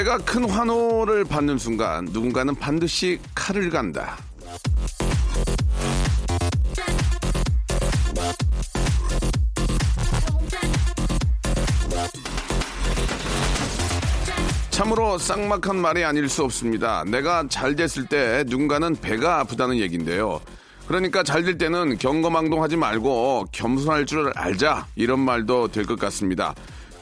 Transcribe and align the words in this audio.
내가 0.00 0.16
큰 0.16 0.48
환호를 0.48 1.26
받는 1.26 1.58
순간 1.58 2.06
누군가는 2.06 2.54
반드시 2.54 3.18
칼을 3.34 3.68
간다 3.68 4.16
참으로 14.70 15.18
쌍막한 15.18 15.76
말이 15.76 16.02
아닐 16.02 16.30
수 16.30 16.44
없습니다. 16.44 17.04
내가 17.06 17.44
잘 17.50 17.76
됐을 17.76 18.06
때 18.06 18.42
누군가는 18.46 18.96
배가 18.96 19.40
아프다는 19.40 19.76
얘기인데요. 19.76 20.40
그러니까 20.88 21.22
잘 21.22 21.44
될 21.44 21.58
때는 21.58 21.98
경거망동하지 21.98 22.76
말고 22.76 23.48
겸손할 23.52 24.06
줄 24.06 24.32
알자 24.34 24.86
이런 24.96 25.20
말도 25.20 25.68
될 25.68 25.84
것 25.84 25.98
같습니다. 25.98 26.54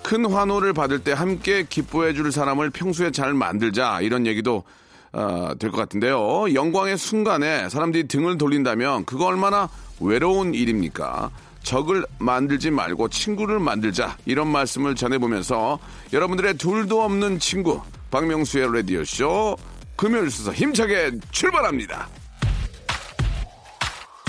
큰 0.08 0.24
환호를 0.24 0.72
받을 0.72 1.00
때 1.00 1.12
함께 1.12 1.66
기뻐해 1.68 2.14
줄 2.14 2.32
사람을 2.32 2.70
평소에 2.70 3.10
잘 3.10 3.34
만들자 3.34 4.00
이런 4.00 4.26
얘기도 4.26 4.64
어, 5.12 5.50
될 5.58 5.70
것 5.70 5.76
같은데요. 5.76 6.54
영광의 6.54 6.96
순간에 6.96 7.68
사람들이 7.68 8.08
등을 8.08 8.38
돌린다면 8.38 9.04
그거 9.04 9.26
얼마나 9.26 9.68
외로운 10.00 10.54
일입니까? 10.54 11.30
적을 11.62 12.06
만들지 12.18 12.70
말고 12.70 13.10
친구를 13.10 13.58
만들자 13.58 14.16
이런 14.24 14.48
말씀을 14.48 14.94
전해보면서 14.94 15.78
여러분들의 16.14 16.54
둘도 16.54 17.02
없는 17.02 17.38
친구 17.38 17.82
박명수의 18.10 18.76
라디오쇼 18.76 19.58
금요일 19.94 20.30
순서 20.30 20.54
힘차게 20.54 21.18
출발합니다. 21.32 22.08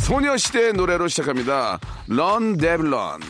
소녀시대의 0.01 0.73
노래로 0.73 1.07
시작합니다. 1.07 1.79
런 2.09 2.57
데블런 2.57 3.21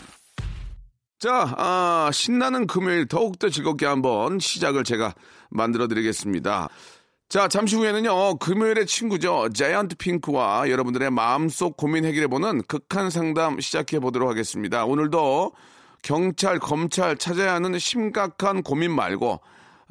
자, 1.20 1.54
아, 1.58 2.08
신나는 2.14 2.66
금요일 2.66 3.06
더욱더 3.06 3.50
즐겁게 3.50 3.84
한번 3.84 4.38
시작을 4.38 4.84
제가 4.84 5.14
만들어 5.50 5.86
드리겠습니다. 5.86 6.70
자, 7.28 7.46
잠시 7.46 7.76
후에는요, 7.76 8.38
금요일의 8.38 8.86
친구죠. 8.86 9.50
자이언트 9.52 9.96
핑크와 9.96 10.70
여러분들의 10.70 11.10
마음속 11.10 11.76
고민 11.76 12.06
해결해보는 12.06 12.62
극한 12.62 13.10
상담 13.10 13.60
시작해 13.60 14.00
보도록 14.00 14.30
하겠습니다. 14.30 14.86
오늘도 14.86 15.52
경찰, 16.02 16.58
검찰 16.58 17.18
찾아야 17.18 17.52
하는 17.52 17.78
심각한 17.78 18.62
고민 18.62 18.90
말고, 18.90 19.40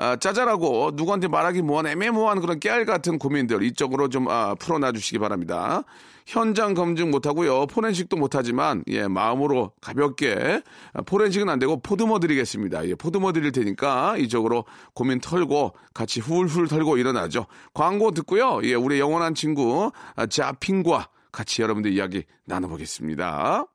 아, 0.02 0.16
짜잘하고 0.16 0.92
누구한테 0.94 1.28
말하기 1.28 1.62
뭐한 1.62 1.86
애매모호한 1.88 2.40
그런 2.40 2.62
깨알 2.62 2.86
같은 2.86 3.20
고민들 3.20 3.64
이쪽으로 3.64 4.08
좀 4.08 4.30
아, 4.30 4.56
풀어놔 4.56 4.94
주시기 4.94 5.20
바랍니다. 5.20 5.84
현장 6.26 6.74
검증 6.74 7.12
못하고요. 7.12 7.68
forensic도 7.68 8.16
못하지만 8.16 8.82
예 8.88 9.10
마음으로 9.10 9.74
가볍게 9.82 10.64
아, 10.94 11.02
forensic은 11.02 11.50
안 11.50 11.60
되고 11.60 11.82
보듬어 11.82 12.20
드리겠습니다. 12.20 12.88
예 12.88 12.96
보듬어 12.96 13.34
드릴 13.34 13.52
테니까 13.52 14.16
이쪽으로 14.16 14.64
고민 14.94 15.20
털고 15.20 15.74
같이 15.94 16.22
훌훌 16.22 16.70
털고 16.70 16.96
일어나죠. 16.98 17.48
광고 17.74 18.12
듣고요. 18.12 18.62
예 18.64 18.76
우리 18.76 19.02
영원한 19.02 19.36
친구 19.36 19.92
아, 20.16 20.26
자핑과 20.26 21.10
같이 21.34 21.62
여러분들 21.62 21.92
이야기 21.92 22.24
나눠보겠습니다. 22.46 23.66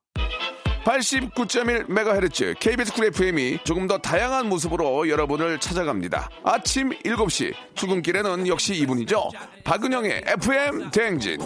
89.1MHz 0.85 2.59
KBS 2.59 2.93
Cool 2.93 3.07
FM이 3.07 3.59
조금 3.65 3.87
더 3.87 3.97
다양한 3.99 4.49
모습으로 4.49 5.09
여러분을 5.09 5.59
찾아갑니다. 5.59 6.29
아침 6.45 6.91
7시 6.91 7.55
출근길에는 7.75 8.47
역시 8.47 8.75
이분이죠. 8.75 9.31
박은영의 9.65 10.25
FM 10.27 10.91
대행진. 10.91 11.39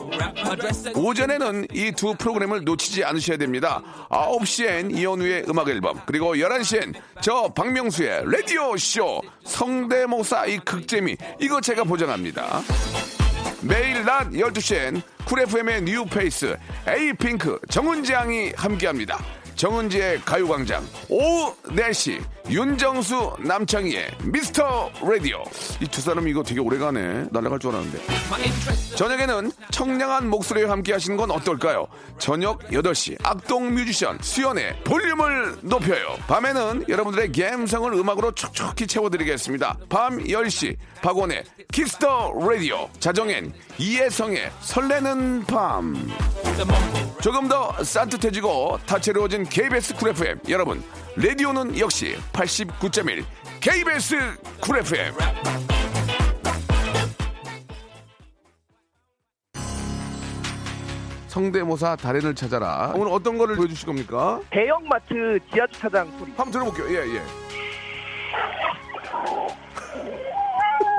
오전에는 0.94 1.68
이 1.72 1.92
두 1.92 2.14
프로그램을 2.14 2.64
놓치지 2.64 3.04
않으셔야 3.04 3.36
됩니다. 3.38 3.82
9시엔 4.10 4.96
이현우의 4.96 5.44
음악 5.48 5.68
앨범 5.68 6.00
그리고 6.06 6.34
11시엔 6.34 6.94
저 7.20 7.48
박명수의 7.54 8.24
라디오 8.30 8.76
쇼 8.76 9.20
성대모사 9.44 10.46
이 10.46 10.58
극재미 10.58 11.16
이거 11.40 11.60
제가 11.60 11.84
보장합니다. 11.84 12.60
매일 13.62 14.04
낮 14.04 14.30
12시엔 14.30 15.02
Cool 15.24 15.40
FM의 15.40 15.82
new 15.82 16.04
face 16.04 16.56
에이핑크 16.86 17.58
정은지 17.68 18.12
양이 18.12 18.52
함께합니다. 18.56 19.18
정은지의 19.58 20.20
가요광장 20.20 20.86
오후 21.08 21.52
4시 21.64 22.22
윤정수 22.48 23.38
남창희의 23.40 24.08
미스터 24.22 24.88
라디오. 25.02 25.42
이 25.82 25.86
두 25.88 26.00
사람 26.00 26.28
이거 26.28 26.44
되게 26.44 26.60
오래가네 26.60 27.26
날아갈 27.32 27.58
줄 27.58 27.72
알았는데. 27.72 27.98
저녁에는 28.96 29.50
청량한 29.72 30.30
목소리와 30.30 30.70
함께 30.70 30.92
하시는 30.92 31.16
건 31.16 31.32
어떨까요? 31.32 31.88
저녁 32.18 32.60
8시 32.70 33.16
악동 33.24 33.74
뮤지션 33.74 34.16
수연의 34.22 34.84
볼륨을 34.84 35.56
높여요. 35.62 36.14
밤에는 36.28 36.84
여러분들의 36.88 37.32
감성을 37.32 37.92
음악으로 37.92 38.30
촉촉히 38.32 38.86
채워드리겠습니다. 38.86 39.76
밤 39.88 40.18
10시 40.18 40.76
박원의 41.02 41.42
키스 41.72 42.10
더 42.10 42.32
라디오. 42.48 42.88
자정엔 43.00 43.52
이혜성의 43.78 44.50
설레는 44.60 45.44
밤. 45.44 45.94
조금 47.22 47.48
더 47.48 47.72
산뜻해지고 47.82 48.78
다채로워진 48.86 49.44
KBS 49.44 49.94
Cool 49.96 50.10
FM 50.10 50.38
여러분 50.48 50.82
라디오는 51.16 51.78
역시 51.78 52.16
89.1 52.32 53.24
KBS 53.60 54.16
쿨 54.60 54.78
FM 54.78 55.14
성대모사 61.28 61.96
달인을 61.96 62.34
찾아라. 62.34 62.92
오늘 62.96 63.12
어떤 63.12 63.36
거를 63.38 63.54
보여주실 63.56 63.86
겁니까? 63.86 64.40
대형마트 64.50 65.38
지하주차장 65.52 66.10
소리. 66.18 66.32
한번 66.36 66.50
들어볼게요. 66.50 66.88
예 66.98 67.14
예 67.16 67.22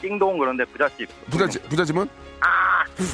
띵동 0.00 0.38
그런데 0.38 0.64
부잣집 0.64 1.08
부잣집 1.30 1.68
부잣집은 1.68 2.08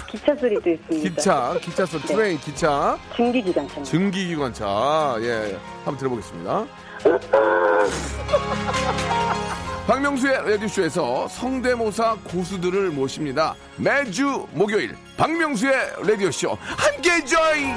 기차 0.08 0.34
소리도 0.34 0.70
있습니다. 0.70 1.08
기차 1.08 1.54
기차 1.60 1.86
소 1.86 1.98
train 2.00 2.38
기차 2.40 2.98
중기기관차. 3.14 3.82
증기기관차 3.82 5.16
예 5.20 5.58
한번 5.84 5.96
들어보겠습니다. 5.98 6.66
박명수의 9.86 10.50
라디오쇼에서 10.50 11.28
성대모사 11.28 12.16
고수들을 12.24 12.90
모십니다. 12.90 13.54
매주 13.76 14.46
목요일 14.52 14.96
박명수의 15.16 15.74
라디오쇼 16.04 16.58
함께 16.60 17.24
join. 17.24 17.76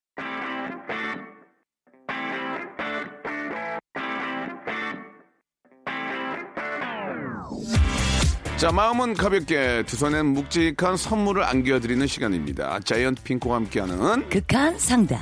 자, 8.61 8.71
마음은 8.71 9.15
가볍게 9.15 9.81
두 9.87 9.95
손엔 9.95 10.23
묵직한 10.23 10.95
선물을 10.95 11.43
안겨드리는 11.43 12.05
시간입니다. 12.05 12.79
자이언트 12.81 13.23
핑크와 13.23 13.55
함께하는 13.55 14.29
극한 14.29 14.77
상담. 14.77 15.17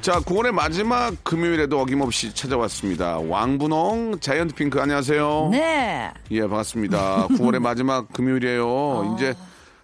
자, 0.00 0.20
9월의 0.20 0.52
마지막 0.52 1.22
금요일에도 1.22 1.78
어김없이 1.78 2.34
찾아왔습니다. 2.34 3.18
왕분홍 3.18 4.20
자이언트 4.20 4.54
핑크 4.54 4.80
안녕하세요. 4.80 5.48
네. 5.52 6.10
예, 6.30 6.40
반갑습니다. 6.40 7.28
9월의 7.28 7.58
마지막 7.58 8.10
금요일이에요. 8.10 8.66
어... 8.66 9.16
이제 9.20 9.34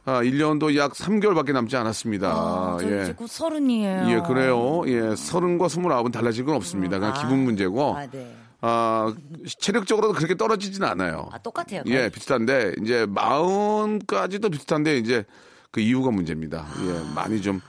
아, 0.04 0.22
1년도 0.22 0.76
약 0.76 0.92
3개월밖에 0.92 1.52
남지 1.52 1.76
않았습니다. 1.76 2.28
아, 2.28 2.78
저 2.80 2.90
예. 2.90 3.02
이제 3.02 3.12
곧 3.12 3.28
서른이에요. 3.28 4.10
예, 4.10 4.20
그래요. 4.26 4.82
예, 4.86 5.14
서른과 5.14 5.68
스물아홉은 5.68 6.10
달라질 6.10 6.44
건 6.44 6.54
없습니다. 6.56 6.98
그냥 6.98 7.14
아. 7.14 7.20
기분 7.20 7.40
문제고. 7.40 7.96
아, 7.96 8.06
네. 8.06 8.34
아, 8.62 9.14
체력적으로도 9.58 10.14
그렇게 10.14 10.36
떨어지진 10.36 10.84
않아요. 10.84 11.28
아, 11.32 11.38
똑같아요. 11.38 11.82
예, 11.86 12.08
비슷한데 12.08 12.74
이제 12.82 13.06
마흔까지도 13.08 14.50
비슷한데 14.50 14.98
이제 14.98 15.24
그 15.70 15.80
이유가 15.80 16.10
문제입니다. 16.10 16.66
예, 16.86 17.14
많이 17.14 17.40
좀 17.40 17.60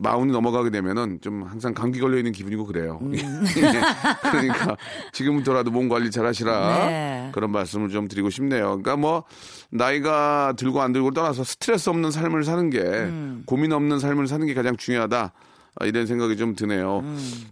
마흔이 0.00 0.32
넘어가게 0.32 0.70
되면은 0.70 1.18
좀 1.20 1.42
항상 1.42 1.74
감기 1.74 2.00
걸려 2.00 2.16
있는 2.16 2.32
기분이고 2.32 2.64
그래요. 2.64 2.98
음. 3.02 3.12
예. 3.14 3.20
그러니까 4.22 4.76
지금부터라도 5.12 5.70
몸 5.70 5.88
관리 5.88 6.10
잘 6.10 6.24
하시라 6.24 6.86
네. 6.86 7.28
그런 7.32 7.52
말씀을 7.52 7.90
좀 7.90 8.08
드리고 8.08 8.30
싶네요. 8.30 8.68
그러니까 8.68 8.96
뭐 8.96 9.24
나이가 9.70 10.54
들고 10.56 10.80
안 10.80 10.92
들고 10.92 11.10
떠나서 11.10 11.44
스트레스 11.44 11.90
없는 11.90 12.10
삶을 12.10 12.44
사는 12.44 12.70
게 12.70 12.80
음. 12.80 13.42
고민 13.44 13.72
없는 13.72 13.98
삶을 13.98 14.26
사는 14.26 14.46
게 14.46 14.54
가장 14.54 14.76
중요하다. 14.76 15.32
아, 15.76 15.86
이런 15.86 16.06
생각이 16.06 16.36
좀 16.36 16.56
드네요. 16.56 17.04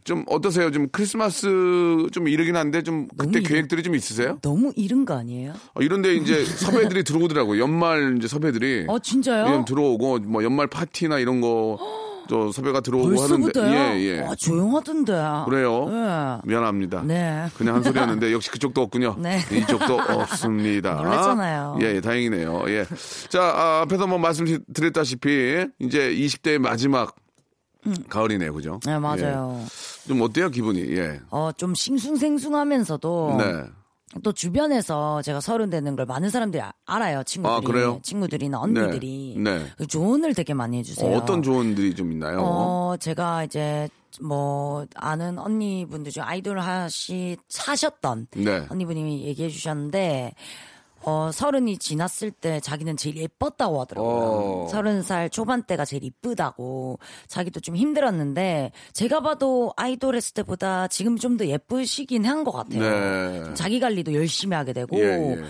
좀 0.02 0.24
어떠세요? 0.26 0.72
좀 0.72 0.88
크리스마스 0.90 1.46
좀 2.12 2.28
이르긴 2.28 2.56
한데 2.56 2.82
좀 2.82 3.06
그때 3.16 3.40
계획들이 3.40 3.82
좀 3.82 3.94
있으세요? 3.94 4.38
너무 4.42 4.72
이른 4.74 5.04
거 5.04 5.16
아니에요? 5.16 5.52
어, 5.74 5.80
이런데 5.80 6.14
이제 6.16 6.44
섭외들이 6.44 7.04
들어오더라고요. 7.04 7.62
연말 7.62 8.16
이제 8.18 8.26
섭외들이. 8.26 8.86
어, 8.88 8.98
진짜요? 8.98 9.46
예, 9.60 9.64
들어오고 9.64 10.18
뭐 10.20 10.42
연말 10.42 10.66
파티나 10.66 11.20
이런 11.20 11.40
거 11.40 11.78
저 12.28 12.52
섭외가 12.52 12.80
들어오고 12.80 13.08
벌써부터요? 13.08 13.64
하는데. 13.66 14.00
예, 14.00 14.18
예. 14.18 14.20
아, 14.20 14.34
조용하던데. 14.34 15.12
그래요? 15.46 15.86
예. 15.88 16.40
미안합니다. 16.44 17.02
네. 17.02 17.46
그냥 17.56 17.76
한 17.76 17.82
소리였는데 17.82 18.32
역시 18.32 18.50
그쪽도 18.50 18.82
없군요. 18.82 19.16
네. 19.18 19.38
이쪽도 19.50 19.94
없습니다. 19.96 20.94
놀랐잖아요. 20.94 21.78
예, 21.80 21.96
예, 21.96 22.00
다행이네요. 22.00 22.64
예. 22.68 22.84
자, 23.28 23.42
아, 23.42 23.80
앞에서 23.82 24.06
뭐 24.06 24.18
말씀드렸다시피 24.18 25.66
이제 25.78 26.10
20대의 26.12 26.58
마지막 26.58 27.14
가을이네요. 28.08 28.52
그죠? 28.52 28.80
네, 28.84 28.98
맞아요. 28.98 29.60
예. 29.62 30.08
좀 30.08 30.20
어때요, 30.20 30.50
기분이? 30.50 30.80
예. 30.96 31.20
어, 31.30 31.50
좀 31.56 31.74
싱숭생숭하면서도 31.74 33.36
네. 33.38 33.64
또 34.22 34.32
주변에서 34.32 35.22
제가 35.22 35.40
서른 35.40 35.70
되는 35.70 35.94
걸 35.96 36.06
많은 36.06 36.30
사람들이 36.30 36.62
아- 36.62 36.72
알아요. 36.86 37.22
친구들이. 37.24 37.56
아, 37.56 37.60
그래요? 37.60 38.00
친구들이나 38.02 38.58
언니들이. 38.60 39.34
네. 39.38 39.58
네. 39.78 39.86
조언을 39.86 40.34
되게 40.34 40.54
많이 40.54 40.78
해주세요. 40.78 41.14
어, 41.16 41.24
떤 41.24 41.42
조언들이 41.42 41.94
좀 41.94 42.12
있나요? 42.12 42.38
어, 42.40 42.96
제가 42.98 43.44
이제 43.44 43.88
뭐 44.22 44.86
아는 44.94 45.38
언니분들 45.38 46.10
중 46.10 46.22
아이돌 46.24 46.58
하시 46.60 47.36
사셨던 47.48 48.28
네. 48.36 48.64
언니분이 48.70 49.24
얘기해 49.24 49.50
주셨는데 49.50 50.32
어 51.04 51.30
서른이 51.32 51.78
지났을 51.78 52.30
때 52.30 52.60
자기는 52.60 52.96
제일 52.96 53.16
예뻤다고 53.18 53.80
하더라고요. 53.80 54.64
어. 54.64 54.68
서른 54.68 55.02
살 55.02 55.30
초반 55.30 55.62
때가 55.62 55.84
제일 55.84 56.04
이쁘다고 56.04 56.98
자기도 57.28 57.60
좀 57.60 57.76
힘들었는데 57.76 58.72
제가 58.92 59.20
봐도 59.20 59.72
아이돌 59.76 60.16
했을 60.16 60.34
때보다 60.34 60.88
지금 60.88 61.16
좀 61.16 61.36
더 61.38 61.46
예쁘시긴 61.46 62.24
한 62.24 62.44
것 62.44 62.50
같아요. 62.52 62.80
네. 62.82 63.54
자기 63.54 63.78
관리도 63.80 64.12
열심히 64.14 64.56
하게 64.56 64.72
되고 64.72 64.96
예, 64.98 65.02
예. 65.36 65.44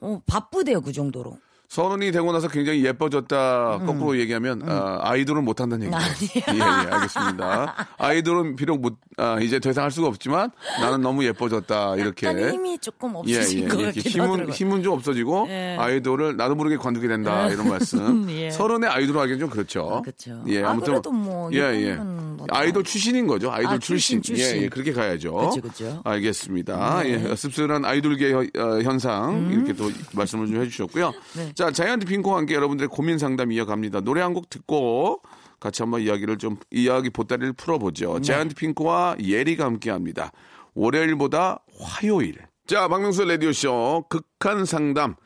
어, 0.00 0.20
바쁘대요 0.26 0.80
그 0.80 0.92
정도로. 0.92 1.38
서른이 1.68 2.12
되고 2.12 2.32
나서 2.32 2.48
굉장히 2.48 2.82
예뻐졌다. 2.84 3.80
거꾸로 3.84 4.18
얘기하면 4.18 4.62
아, 4.66 5.00
아이돌은 5.02 5.44
못한다는 5.44 5.92
얘기죠. 5.92 6.40
예, 6.54 6.56
예, 6.56 6.62
알겠습니다. 6.62 7.88
아이돌은 7.98 8.56
비록 8.56 8.80
못, 8.80 8.96
아, 9.18 9.38
이제 9.40 9.60
더 9.60 9.68
이상 9.70 9.84
할 9.84 9.90
수가 9.90 10.08
없지만 10.08 10.50
나는 10.80 11.02
너무 11.02 11.24
예뻐졌다. 11.24 11.96
이렇게. 11.96 12.26
약간 12.28 12.54
힘이 12.54 12.78
조금 12.78 13.12
예, 13.26 13.32
예, 13.32 13.36
없으신 13.38 13.68
것 13.68 13.74
이렇게 13.80 13.84
같기도 14.00 14.08
힘은 14.10 14.26
하더라고요. 14.28 14.52
힘은 14.54 14.82
좀 14.82 14.92
없어지고 14.94 15.46
예. 15.50 15.76
아이돌을 15.78 16.36
나도 16.38 16.54
모르게 16.54 16.78
관두게 16.78 17.06
된다 17.06 17.48
이런 17.48 17.68
말씀. 17.68 18.26
예. 18.32 18.50
서른의 18.50 18.88
아이돌 18.88 19.18
하기엔 19.18 19.38
좀 19.38 19.50
그렇죠. 19.50 20.00
그렇죠. 20.02 20.42
예, 20.48 20.62
아, 20.64 20.70
아무튼 20.70 20.94
그래도 20.94 21.12
뭐 21.12 21.50
예, 21.52 21.58
예. 21.58 21.94
뭐 21.96 22.46
아이돌 22.48 22.82
출신인 22.84 23.26
거죠. 23.26 23.52
아이돌 23.52 23.74
아, 23.74 23.78
출신. 23.78 24.22
출신. 24.22 24.56
예, 24.56 24.62
예, 24.62 24.68
그렇게 24.68 24.92
가야죠. 24.94 25.50
그쵸. 25.62 26.00
알겠습니다. 26.04 27.02
예, 27.06 27.36
씁쓸한 27.36 27.84
아이돌계 27.84 28.32
현- 28.32 28.50
어, 28.56 28.80
현상 28.80 29.50
이렇게 29.52 29.74
또 29.74 29.90
말씀을 30.14 30.46
좀 30.46 30.62
해주셨고요. 30.62 31.08
음. 31.08 31.12
네. 31.34 31.52
자, 31.58 31.72
자이언트 31.72 32.06
핑크와 32.06 32.36
함께 32.36 32.54
여러분들의 32.54 32.88
고민 32.88 33.18
상담 33.18 33.50
이어갑니다. 33.50 34.02
노래 34.02 34.20
한 34.22 34.32
곡 34.32 34.48
듣고 34.48 35.22
같이 35.58 35.82
한번 35.82 36.02
이야기를 36.02 36.38
좀 36.38 36.56
이야기 36.70 37.10
보따리를 37.10 37.52
풀어보죠. 37.54 38.14
네. 38.14 38.20
자이언트 38.20 38.54
핑크와 38.54 39.16
예리가 39.20 39.64
함께 39.64 39.90
합니다. 39.90 40.30
월요일보다 40.74 41.58
화요일. 41.80 42.36
자, 42.68 42.86
박명수 42.86 43.24
라디오 43.24 43.50
쇼 43.50 44.04
극한 44.08 44.64
상담. 44.66 45.16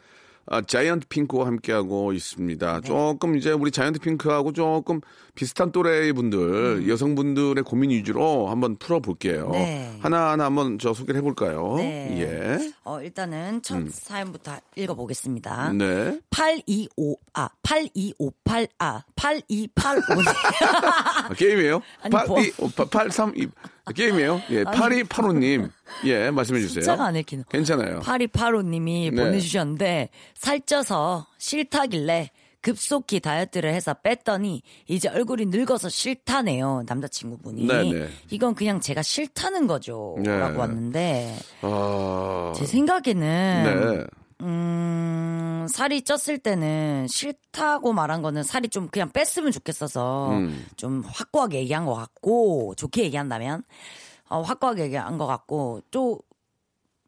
아, 0.46 0.60
자이언트 0.60 1.06
핑크와 1.08 1.46
함께하고 1.46 2.12
있습니다. 2.12 2.80
네. 2.80 2.86
조금 2.86 3.36
이제 3.36 3.52
우리 3.52 3.70
자이언트 3.70 4.00
핑크하고 4.00 4.52
조금 4.52 5.00
비슷한 5.34 5.72
또래의 5.72 6.12
분들, 6.12 6.88
여성분들의 6.88 7.62
고민 7.64 7.90
위주로 7.90 8.48
한번 8.48 8.76
풀어볼게요. 8.76 9.46
음. 9.46 9.52
네. 9.52 9.98
하나하나 10.00 10.46
한번 10.46 10.78
저 10.78 10.92
소개를 10.92 11.18
해볼까요? 11.20 11.76
네. 11.76 12.20
예. 12.20 12.72
어, 12.84 13.00
일단은 13.00 13.62
첫 13.62 13.88
사연부터 13.90 14.56
읽어보겠습니다. 14.76 15.70
음. 15.70 15.78
네. 15.78 16.20
825, 16.30 17.16
아, 17.34 17.48
8258, 17.62 18.68
아, 18.78 19.02
8285. 19.14 20.20
아, 21.28 21.34
게임이에요? 21.34 21.82
아니, 22.02 22.12
8, 22.12 22.26
뭐. 22.26 22.40
2, 22.40 22.52
8, 22.90 23.10
3, 23.10 23.32
2. 23.36 23.48
게임이에요? 23.90 24.42
예. 24.50 24.64
8285님. 24.64 25.70
예, 26.04 26.30
말씀해주세요. 26.30 26.82
숫자가 26.82 27.06
안 27.06 27.16
읽히는. 27.16 27.44
괜찮아요. 27.50 28.00
8285님이 28.00 29.12
네. 29.12 29.24
보내주셨는데, 29.24 30.10
살쪄서 30.34 31.26
싫다길래 31.38 32.30
급속히 32.60 33.18
다이어트를 33.18 33.74
해서 33.74 33.92
뺐더니, 33.94 34.62
이제 34.86 35.08
얼굴이 35.08 35.46
늙어서 35.46 35.88
싫다네요, 35.88 36.84
남자친구분이. 36.86 37.66
네네. 37.66 38.08
이건 38.30 38.54
그냥 38.54 38.80
제가 38.80 39.02
싫다는 39.02 39.66
거죠. 39.66 40.16
네. 40.20 40.38
라고 40.38 40.60
왔는데, 40.60 41.36
아. 41.62 42.52
제 42.54 42.64
생각에는, 42.64 43.96
네. 43.96 44.04
음, 44.42 45.66
살이 45.70 46.02
쪘을 46.02 46.42
때는 46.42 47.06
싫다고 47.08 47.92
말한 47.92 48.22
거는 48.22 48.42
살이 48.42 48.68
좀 48.68 48.88
그냥 48.88 49.10
뺐으면 49.10 49.52
좋겠어서 49.52 50.30
음. 50.32 50.66
좀 50.76 51.02
확고하게 51.06 51.60
얘기한 51.60 51.86
것 51.86 51.94
같고 51.94 52.74
좋게 52.76 53.04
얘기한다면 53.04 53.62
어, 54.28 54.42
확고하게 54.42 54.84
얘기한 54.84 55.18
것 55.18 55.26
같고 55.26 55.82
또 55.90 56.20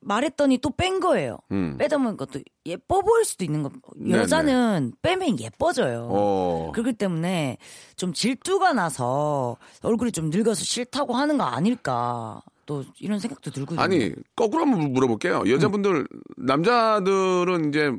말했더니 0.04 0.58
또 0.58 0.70
뺀 0.70 1.00
거예요. 1.00 1.38
음. 1.50 1.76
빼다 1.78 1.98
보니까 1.98 2.26
또 2.26 2.40
예뻐 2.66 3.00
보일 3.00 3.24
수도 3.24 3.44
있는 3.44 3.62
거. 3.62 3.70
네네. 3.96 4.18
여자는 4.18 4.92
빼면 5.02 5.40
예뻐져요. 5.40 6.08
어. 6.10 6.72
그렇기 6.72 6.92
때문에 6.94 7.56
좀 7.96 8.12
질투가 8.12 8.72
나서 8.74 9.56
얼굴이 9.82 10.12
좀 10.12 10.30
늙어서 10.30 10.62
싫다고 10.62 11.14
하는 11.14 11.38
거 11.38 11.44
아닐까. 11.44 12.42
또 12.66 12.84
이런 12.98 13.18
생각도 13.18 13.50
들거든요. 13.50 13.80
아니 13.80 14.12
거꾸로 14.36 14.62
한번 14.62 14.92
물어볼게요. 14.92 15.44
여자분들 15.46 16.06
남자들은 16.36 17.68
이제 17.68 17.92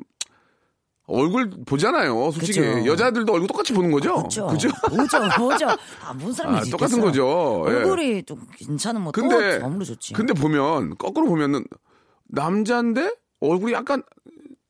얼굴 1.08 1.52
보잖아요. 1.66 2.32
솔직히 2.32 2.60
그쵸. 2.62 2.86
여자들도 2.88 3.32
얼굴 3.32 3.48
똑같이 3.48 3.74
보는 3.74 3.92
거죠. 3.92 4.16
그렇죠. 4.16 4.48
그죠? 4.48 4.70
보죠, 4.90 5.20
보죠. 5.38 5.68
아, 6.04 6.14
뭔 6.14 6.34
사람이 6.34 6.58
아. 6.58 6.62
똑같은 6.72 7.00
거죠. 7.00 7.66
예. 7.68 7.74
얼굴이 7.74 8.24
좀 8.24 8.42
괜찮으면 8.58 9.12
근데 9.12 9.60
또 9.60 9.66
아무로 9.66 9.86
좋지. 9.86 10.14
근데 10.14 10.34
보면 10.34 10.98
거꾸로 10.98 11.28
보면은 11.28 11.64
남자인데 12.28 13.14
얼굴이 13.40 13.74
약간 13.74 14.02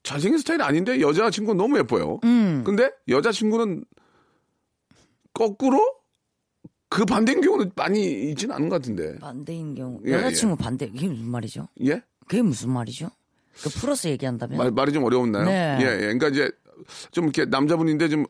잘생긴 0.03 0.37
스타일이 0.37 0.61
아닌데 0.61 0.99
여자 0.99 1.29
친구 1.29 1.53
는 1.53 1.57
너무 1.57 1.77
예뻐요. 1.77 2.19
음. 2.25 2.63
근데 2.65 2.91
여자 3.07 3.31
친구는 3.31 3.85
거꾸로 5.33 5.81
그 6.89 7.05
반대인 7.05 7.41
경우는 7.41 7.71
많이 7.75 8.29
있지는 8.31 8.55
않은 8.55 8.69
것 8.69 8.75
같은데. 8.81 9.17
반대인 9.19 9.75
경우 9.75 9.99
예, 10.05 10.13
여자친구 10.13 10.55
반대 10.55 10.89
이게 10.93 11.07
무슨 11.07 11.29
말이죠? 11.29 11.67
예? 11.85 12.01
그게 12.27 12.41
무슨 12.41 12.71
말이죠? 12.71 13.09
그 13.63 13.69
풀어서 13.69 14.09
얘기한다면 14.09 14.57
말, 14.57 14.71
말이 14.71 14.91
좀 14.91 15.03
어려웠나요? 15.03 15.45
네. 15.45 15.77
예, 15.81 15.85
예. 15.85 15.99
그러니까 15.99 16.27
이제 16.29 16.51
좀 17.11 17.25
이렇게 17.25 17.45
남자분인데 17.45 18.09
좀 18.09 18.25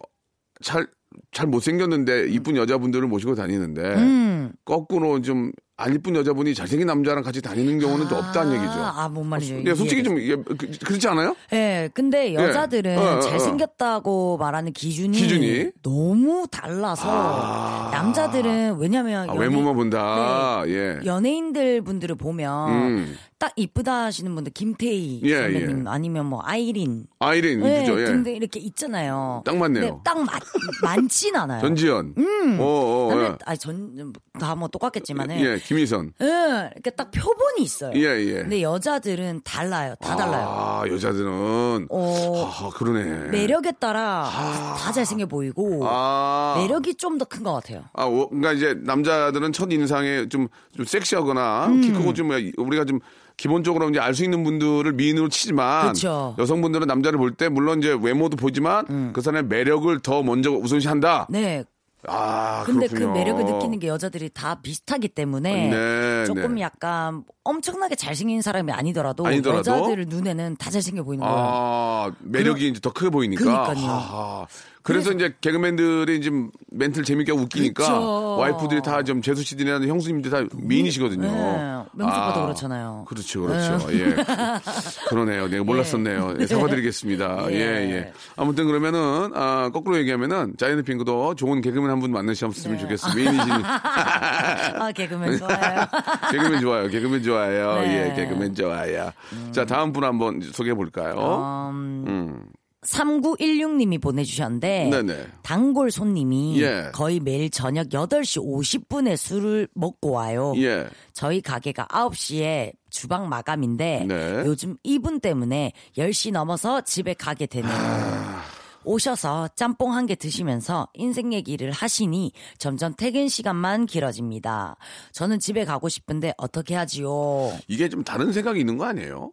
잘, 0.61 0.87
잘 1.31 1.47
못생겼는데 1.47 2.29
이쁜 2.29 2.55
여자분들을 2.55 3.07
모시고 3.07 3.35
다니는데 3.35 3.81
음. 3.95 4.53
거꾸로 4.63 5.21
좀 5.21 5.51
안 5.77 5.93
이쁜 5.93 6.15
여자분이 6.15 6.55
잘생긴 6.55 6.87
남자랑 6.87 7.21
같이 7.21 7.41
다니는 7.41 7.79
경우는 7.79 8.07
또 8.07 8.15
없다는 8.15 8.53
얘기죠. 8.55 8.71
아, 8.71 9.09
뭔 9.09 9.27
말이죠? 9.27 9.61
예, 9.65 9.75
솔직히 9.75 10.03
좀. 10.03 10.17
예, 10.21 10.35
그, 10.37 10.55
그렇지 10.55 11.05
않아요? 11.09 11.35
예, 11.51 11.89
근데 11.93 12.33
여자들은 12.33 12.97
어, 12.97 13.01
어, 13.01 13.17
어. 13.17 13.19
잘생겼다고 13.19 14.37
말하는 14.37 14.71
기준이, 14.71 15.17
기준이? 15.17 15.71
너무 15.83 16.47
달라서 16.49 17.89
남자들은 17.91 18.77
왜냐면 18.79 19.29
아, 19.29 19.33
연예- 19.35 19.39
외모만 19.41 19.75
본다. 19.75 20.63
예. 20.67 20.99
연예인들 21.03 21.81
분들을 21.81 22.15
보면 22.15 22.69
음. 22.71 23.17
딱딱 23.45 23.53
이쁘다 23.55 24.05
하시는 24.05 24.33
분들 24.33 24.53
김태희 24.53 25.21
예, 25.23 25.35
선배님 25.41 25.87
아니면 25.87 26.25
뭐 26.25 26.41
아이린 26.43 27.05
아이린 27.19 27.59
네, 27.61 27.77
이쁘죠. 27.83 28.01
예. 28.01 28.05
등등 28.05 28.35
이렇게 28.35 28.59
있잖아요. 28.59 29.43
딱 29.45 29.55
맞네요. 29.57 29.81
근데 29.87 29.99
딱 30.03 30.17
많, 30.23 30.39
많진 30.83 31.35
않아요. 31.35 31.61
전지현. 31.61 32.15
어, 32.59 32.63
어, 32.63 33.07
근데 33.09 33.25
예. 33.25 33.35
아니 33.45 33.57
전다 33.57 34.55
뭐 34.55 34.67
똑같겠지만은 34.67 35.39
예, 35.39 35.57
김희선. 35.59 36.13
예, 36.21 36.69
이렇게 36.73 36.89
딱 36.91 37.11
표본이 37.11 37.61
있어요. 37.61 37.91
예, 37.95 38.19
예. 38.25 38.33
근데 38.41 38.61
여자들은 38.61 39.41
달라요. 39.43 39.95
다 40.01 40.15
달라요. 40.15 40.47
아, 40.49 40.83
여자들은. 40.87 41.87
어, 41.89 42.51
아, 42.51 42.69
그러네. 42.75 43.29
매력에 43.29 43.73
따라 43.73 44.29
다 44.77 44.91
잘생겨 44.91 45.25
보이고 45.27 45.81
아. 45.87 46.55
매력이 46.57 46.95
좀 46.95 47.17
더 47.17 47.25
큰 47.25 47.43
것 47.43 47.53
같아요. 47.53 47.83
아, 47.93 48.05
오, 48.05 48.27
그러니까 48.29 48.51
이제 48.53 48.73
남자들은 48.83 49.53
첫 49.53 49.71
인상에 49.71 50.27
좀, 50.29 50.47
좀 50.75 50.85
섹시하거나 50.85 51.67
음. 51.67 51.81
키 51.81 51.91
크고 51.91 52.13
좀 52.13 52.29
우리가 52.57 52.83
좀 52.85 52.99
기본적으로 53.37 53.89
이제 53.89 53.99
알 53.99 54.13
수 54.15 54.23
있는 54.23 54.43
분들을 54.43 54.91
미인으로 54.93 55.29
치지만 55.29 55.93
그쵸. 55.93 56.35
여성분들은 56.37 56.87
남자를 56.87 57.17
볼 57.19 57.35
때 57.35 57.49
물론 57.49 57.79
이제 57.79 57.97
외모도 58.01 58.37
보지만 58.37 59.11
그 59.13 59.21
사람의 59.21 59.45
매력을 59.47 59.99
더 59.99 60.23
먼저 60.23 60.51
우선시한다. 60.51 61.27
음. 61.29 61.33
네. 61.33 61.63
아, 62.07 62.61
근데 62.67 62.85
그렇군요. 62.87 63.13
그 63.13 63.17
매력을 63.17 63.43
느끼는 63.45 63.79
게 63.79 63.87
여자들이 63.87 64.29
다 64.31 64.59
비슷하기 64.61 65.07
때문에 65.09 65.69
네, 65.69 66.25
조금 66.25 66.53
네. 66.55 66.61
약간 66.61 67.23
엄청나게 67.43 67.95
잘생긴 67.95 68.43
사람이 68.43 68.71
아니더라도, 68.71 69.25
아니더라도? 69.25 69.71
여자들 69.71 70.05
눈에는 70.07 70.55
다 70.57 70.69
잘생겨 70.69 71.01
보이는 71.03 71.25
거예요. 71.25 71.35
아, 71.35 72.11
매력이 72.19 72.67
이제 72.67 72.79
더 72.79 72.93
크게 72.93 73.09
보이니까. 73.09 73.43
그러니까요. 73.43 73.87
하하. 73.87 74.45
그래서, 74.85 75.11
이제 75.11 75.33
개그맨들이 75.41 76.21
지금 76.21 76.51
멘트를 76.71 77.03
재밌게 77.05 77.31
하고 77.31 77.41
웃기니까 77.43 77.83
그쵸. 77.83 78.37
와이프들이 78.37 78.81
다 78.83 79.01
좀 79.03 79.21
재수 79.21 79.43
씨들이나 79.43 79.81
형수님들 79.85 80.31
다 80.31 80.43
미인이시거든요. 80.53 81.21
네, 81.23 81.83
명수 81.93 82.15
오빠도 82.17 82.39
아, 82.39 82.43
그렇잖아요. 82.43 83.05
그렇죠, 83.07 83.41
그렇죠. 83.41 83.87
예. 83.93 84.15
그러네요. 85.09 85.47
내가 85.47 85.63
몰랐었네요. 85.63 86.35
예, 86.39 86.45
사과드리겠습니다. 86.47 87.47
예, 87.51 87.55
예. 87.55 87.91
예. 87.91 88.13
아무튼 88.35 88.65
그러면은, 88.67 89.31
아, 89.35 89.69
거꾸로 89.73 89.97
얘기하면은, 89.97 90.53
자이언트 90.57 90.83
핑크도 90.83 91.35
좋은 91.35 91.61
개그맨 91.61 91.89
한 91.89 91.99
분 91.99 92.11
만나셨으면 92.11 92.77
네. 92.77 92.81
좋겠어요. 92.83 93.13
미인이시니. 93.15 93.51
아, 93.65 94.91
개그맨 94.95 95.37
좋아요. 95.39 95.85
개그맨 96.31 96.61
좋아요. 96.61 96.87
개그맨 96.89 97.23
좋아요. 97.23 97.81
네. 97.81 98.11
예, 98.11 98.15
개그맨 98.15 98.53
좋아요. 98.55 99.11
자, 99.51 99.65
다음 99.65 99.93
분 99.93 100.03
한번 100.03 100.41
소개해 100.41 100.73
볼까요? 100.75 101.69
음, 101.71 102.05
음. 102.07 102.41
3916님이 102.85 104.01
보내주셨는데, 104.01 104.89
네네. 104.91 105.25
단골 105.43 105.91
손님이 105.91 106.61
예. 106.61 106.89
거의 106.93 107.19
매일 107.19 107.49
저녁 107.49 107.89
8시 107.89 108.41
50분에 108.43 109.17
술을 109.17 109.67
먹고 109.73 110.11
와요. 110.11 110.53
예. 110.57 110.87
저희 111.13 111.41
가게가 111.41 111.87
9시에 111.87 112.73
주방 112.89 113.27
마감인데 113.27 114.05
네. 114.07 114.43
요즘 114.45 114.77
이분 114.83 115.19
때문에 115.19 115.73
10시 115.97 116.31
넘어서 116.31 116.81
집에 116.81 117.13
가게 117.13 117.45
되네요. 117.45 117.73
아. 117.73 118.41
오셔서 118.87 119.49
짬뽕 119.55 119.93
한 119.93 120.05
개 120.05 120.13
드시면서 120.15 120.87
인생 120.93 121.33
얘기를 121.33 121.71
하시니 121.71 122.31
점점 122.59 122.93
퇴근 122.95 123.27
시간만 123.27 123.87
길어집니다. 123.87 124.75
저는 125.11 125.39
집에 125.39 125.65
가고 125.65 125.89
싶은데 125.89 126.33
어떻게 126.37 126.75
하지요? 126.75 127.51
이게 127.67 127.89
좀 127.89 128.03
다른 128.03 128.31
생각이 128.31 128.59
있는 128.59 128.77
거 128.77 128.85
아니에요? 128.85 129.31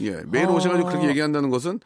예. 0.00 0.18
매일 0.26 0.46
어. 0.46 0.52
오셔가지고 0.54 0.88
그렇게 0.90 1.08
얘기한다는 1.08 1.48
것은 1.48 1.80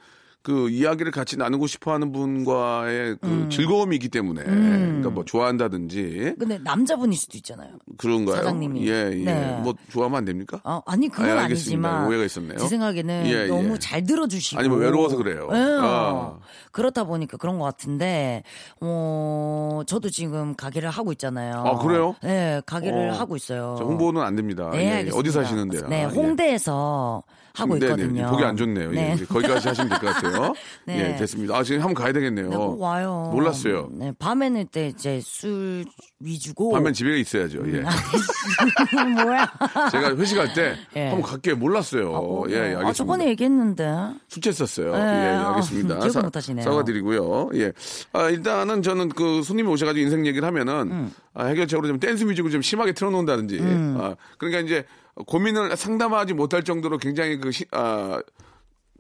그 0.47 0.71
이야기를 0.71 1.11
같이 1.11 1.37
나누고 1.37 1.67
싶어 1.67 1.93
하는 1.93 2.13
분과의 2.13 3.17
그 3.21 3.49
즐거움이 3.51 3.97
있기 3.97 4.09
때문에. 4.11 4.45
그러니까 4.45 5.11
뭐 5.11 5.25
좋아한다든지 5.25 6.37
근데 6.39 6.59
남자분일 6.59 7.19
수도 7.19 7.37
있잖아요. 7.39 7.73
그런가요? 7.97 8.37
사장님이. 8.37 8.87
예, 8.89 9.11
예. 9.13 9.25
네. 9.25 9.61
뭐 9.65 9.75
좋아하면 9.91 10.19
안 10.19 10.25
됩니까? 10.25 10.61
어, 10.63 10.81
아니 10.87 11.09
그건 11.09 11.31
아, 11.31 11.33
아, 11.33 11.43
알겠습니다. 11.43 11.89
니지만 11.89 12.07
오해가 12.07 12.25
있었네요. 12.25 12.59
제 12.59 12.69
생각에는 12.69 13.27
예, 13.27 13.47
너무 13.49 13.73
예. 13.75 13.79
잘 13.81 14.05
들어주시고 14.05 14.61
아니면 14.61 14.79
외로워서 14.79 15.17
그래요. 15.17 15.49
예. 15.53 15.57
아. 15.81 16.39
그렇다 16.77 17.05
보니까 17.05 17.39
그런 17.39 17.59
것 17.59 17.65
같은데 17.65 18.43
어 18.83 19.81
저도 19.87 20.11
지금 20.11 20.55
가게를 20.55 20.91
하고 20.91 21.11
있잖아요. 21.13 21.65
아, 21.67 21.79
그래요? 21.79 22.15
네 22.23 22.61
가게를 22.67 23.09
어. 23.11 23.13
하고 23.15 23.35
있어요. 23.35 23.77
자, 23.79 23.85
홍보는 23.85 24.21
안 24.21 24.37
됩니다. 24.37 24.69
네, 24.73 25.05
예, 25.05 25.07
예. 25.07 25.11
어디 25.15 25.31
사시는데요? 25.31 25.89
네 25.89 26.05
아, 26.05 26.11
예. 26.11 26.15
홍대에서 26.15 27.23
하고 27.55 27.79
네네. 27.79 27.87
있거든요. 27.87 28.29
보기 28.31 28.45
안 28.45 28.55
좋네요. 28.55 28.91
네. 28.91 29.17
예, 29.19 29.25
거기까지 29.25 29.69
하시면 29.69 29.89
될 29.89 29.99
것 29.99 30.15
같아요. 30.15 30.53
네. 30.85 31.15
예, 31.15 31.17
됐습니다. 31.17 31.57
아, 31.57 31.63
지금 31.63 31.81
한번 31.81 31.95
가야 31.95 32.13
되겠네요. 32.13 32.51
네, 32.51 32.55
꼭 32.57 32.79
와요. 32.79 33.31
몰랐어요. 33.33 33.89
네, 33.93 34.13
밤에는 34.19 34.67
때 34.67 34.89
이제 34.89 35.23
술 35.25 35.87
위주고. 36.21 36.73
반면 36.73 36.93
집에 36.93 37.19
있어야죠. 37.19 37.63
예. 37.73 37.81
뭐야? 39.25 39.51
제가 39.91 40.17
회식할 40.17 40.53
때 40.53 40.75
예. 40.97 41.09
한번 41.09 41.23
갈게 41.23 41.55
몰랐어요. 41.55 42.15
아, 42.15 42.19
어, 42.19 42.45
예, 42.51 42.59
알겠습니다. 42.59 42.89
아, 42.89 42.93
저번에 42.93 43.27
얘기했는데. 43.29 44.11
술 44.29 44.43
취했었어요. 44.43 44.93
네, 44.93 44.99
예, 45.01 45.29
아, 45.37 45.49
알겠습니다. 45.53 45.99
기억을 46.01 46.23
못하시네요. 46.25 46.65
사과드리고요. 46.71 47.51
예. 47.55 47.73
아, 48.13 48.29
일단은 48.29 48.83
저는 48.83 49.09
그 49.11 49.43
손님이 49.43 49.69
오셔가지고 49.69 50.05
인생 50.05 50.27
얘기를 50.27 50.47
하면은 50.47 50.91
음. 50.91 51.13
아, 51.35 51.47
해결책으로 51.47 51.89
좀 51.89 52.01
댄스 52.01 52.25
뮤직을 52.25 52.51
좀 52.51 52.63
심하게 52.63 52.93
틀어놓는다든지. 52.93 53.59
음. 53.61 53.99
아, 54.01 54.17
그러니까 54.39 54.61
이제 54.61 54.85
고민을 55.27 55.77
상담하지 55.77 56.35
못할 56.35 56.63
정도로 56.63 56.99
굉장히 56.99 57.39
그, 57.39 57.51
시, 57.51 57.65
아, 57.71 58.21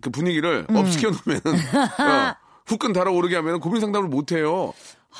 그 0.01 0.11
분위기를 0.11 0.67
음. 0.71 0.77
업시켜 0.77 1.11
놓으면 1.11 1.41
어, 1.45 2.35
후끈 2.67 2.93
달아오르게 2.93 3.37
하면 3.37 3.61
고민 3.61 3.81
상담을 3.81 4.09
못 4.09 4.33
해요. 4.33 4.73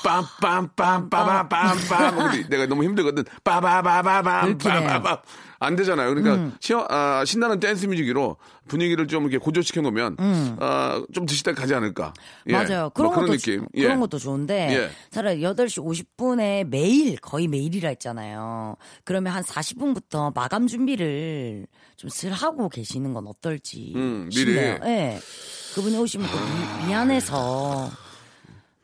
빰빰빰빰빰빰빰 0.03 2.49
내가 2.49 2.65
너무 2.67 2.83
힘들거든. 2.83 3.23
빠바바바밤. 3.43 4.57
빠바밤 4.57 5.17
안 5.59 5.75
되잖아요. 5.75 6.13
그러니까 6.13 6.55
시어, 6.59 6.85
아, 6.89 7.23
신나는 7.25 7.59
댄스 7.59 7.85
뮤직으로 7.87 8.37
분위기를 8.67 9.07
좀 9.07 9.23
이렇게 9.23 9.37
고조시켜 9.37 9.81
놓으면 9.81 10.17
아, 10.59 11.03
좀때 11.13 11.53
가지 11.53 11.73
않을까. 11.73 12.13
예. 12.47 12.53
맞아요. 12.53 12.89
그런, 12.93 13.07
뭐 13.07 13.15
그런 13.15 13.25
것도 13.27 13.31
느낌. 13.37 13.61
주- 13.61 13.65
예. 13.75 13.83
그런 13.83 13.99
것도 13.99 14.19
좋은데 14.19 14.69
예. 14.71 14.89
차라리 15.09 15.41
8시 15.41 15.83
50분에 16.17 16.65
매일 16.65 17.17
거의 17.17 17.47
매일이라 17.47 17.89
했잖아요. 17.89 18.75
그러면 19.03 19.33
한 19.33 19.43
40분부터 19.43 20.33
마감 20.35 20.67
준비를 20.67 21.65
좀 21.97 22.09
슬 22.09 22.31
하고 22.31 22.69
계시는 22.69 23.13
건 23.13 23.25
어떨지 23.27 23.93
음, 23.95 24.29
미리. 24.29 24.39
싶네요. 24.53 24.79
예. 24.85 25.19
그분이 25.75 25.97
오시면 25.97 26.27
또 26.31 26.37
미, 26.37 26.87
미안해서 26.87 27.89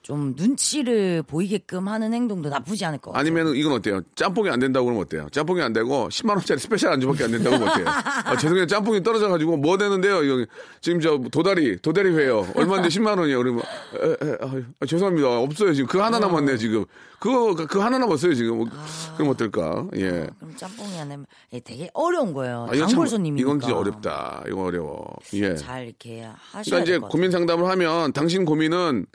좀 0.04 0.34
눈치를 0.36 1.24
보이게끔 1.24 1.88
하는 1.88 2.14
행동도 2.14 2.50
나쁘지 2.50 2.84
않을 2.84 3.00
것 3.00 3.12
같아요. 3.12 3.22
아니면 3.22 3.56
이건 3.56 3.72
어때요? 3.72 4.02
짬뽕이 4.16 4.50
안 4.50 4.60
된다고 4.60 4.86
그러면 4.86 5.02
어때요? 5.06 5.28
짬뽕이 5.32 5.62
안 5.62 5.72
되고 5.72 6.10
10만 6.10 6.32
원짜리 6.32 6.60
special 6.60 6.92
안주밖에 6.92 7.24
안 7.24 7.32
된다고 7.32 7.56
그러면 7.58 7.70
어때요? 7.74 7.86
아, 8.26 8.36
죄송해요. 8.36 8.68
짬뽕이 8.68 9.02
떨어져 9.02 9.30
가지고 9.30 9.56
뭐 9.56 9.78
되는데요? 9.78 10.22
이거 10.24 10.46
지금 10.82 11.00
저 11.00 11.18
도다리 11.32 11.78
도다리 11.82 12.10
회요. 12.10 12.46
얼마인데 12.54 12.90
10만 12.90 13.18
원이에요. 13.18 13.38
그러면 13.38 13.64
에, 13.64 14.10
에, 14.28 14.38
아유, 14.42 14.64
아, 14.82 14.86
죄송합니다. 14.86 15.40
없어요. 15.40 15.74
지금 15.74 15.88
그 15.88 15.98
하나 16.00 16.20
남았네요, 16.20 16.58
지금. 16.58 16.84
그거 17.20 17.56
그, 17.56 17.66
그 17.66 17.80
하나 17.80 17.98
남았어요, 17.98 18.34
지금. 18.34 18.58
뭐, 18.58 18.68
그럼 19.16 19.30
어떨까? 19.32 19.88
예. 19.96 20.28
그럼 20.38 20.54
짬뽕이 20.58 21.00
안 21.00 21.08
되면 21.08 21.26
예, 21.54 21.62
되게 21.62 21.90
어려운 21.94 22.34
거예요. 22.34 22.64
아, 22.70 22.76
단골 22.76 22.90
참- 22.90 23.08
손님이니까. 23.08 23.42
이건 23.48 23.62
진짜 23.62 23.78
어렵다. 23.78 24.44
이거 24.50 24.64
어려워. 24.64 25.08
예. 25.36 25.56
잘 25.56 25.86
이렇게 25.88 26.24
하셔야 26.52 26.84
그러니까 26.84 26.98
이제. 26.98 27.08
고민 27.10 27.32
상담을 27.32 27.70
하면 27.70 28.12
당신 28.12 28.44
고민은 28.44 29.06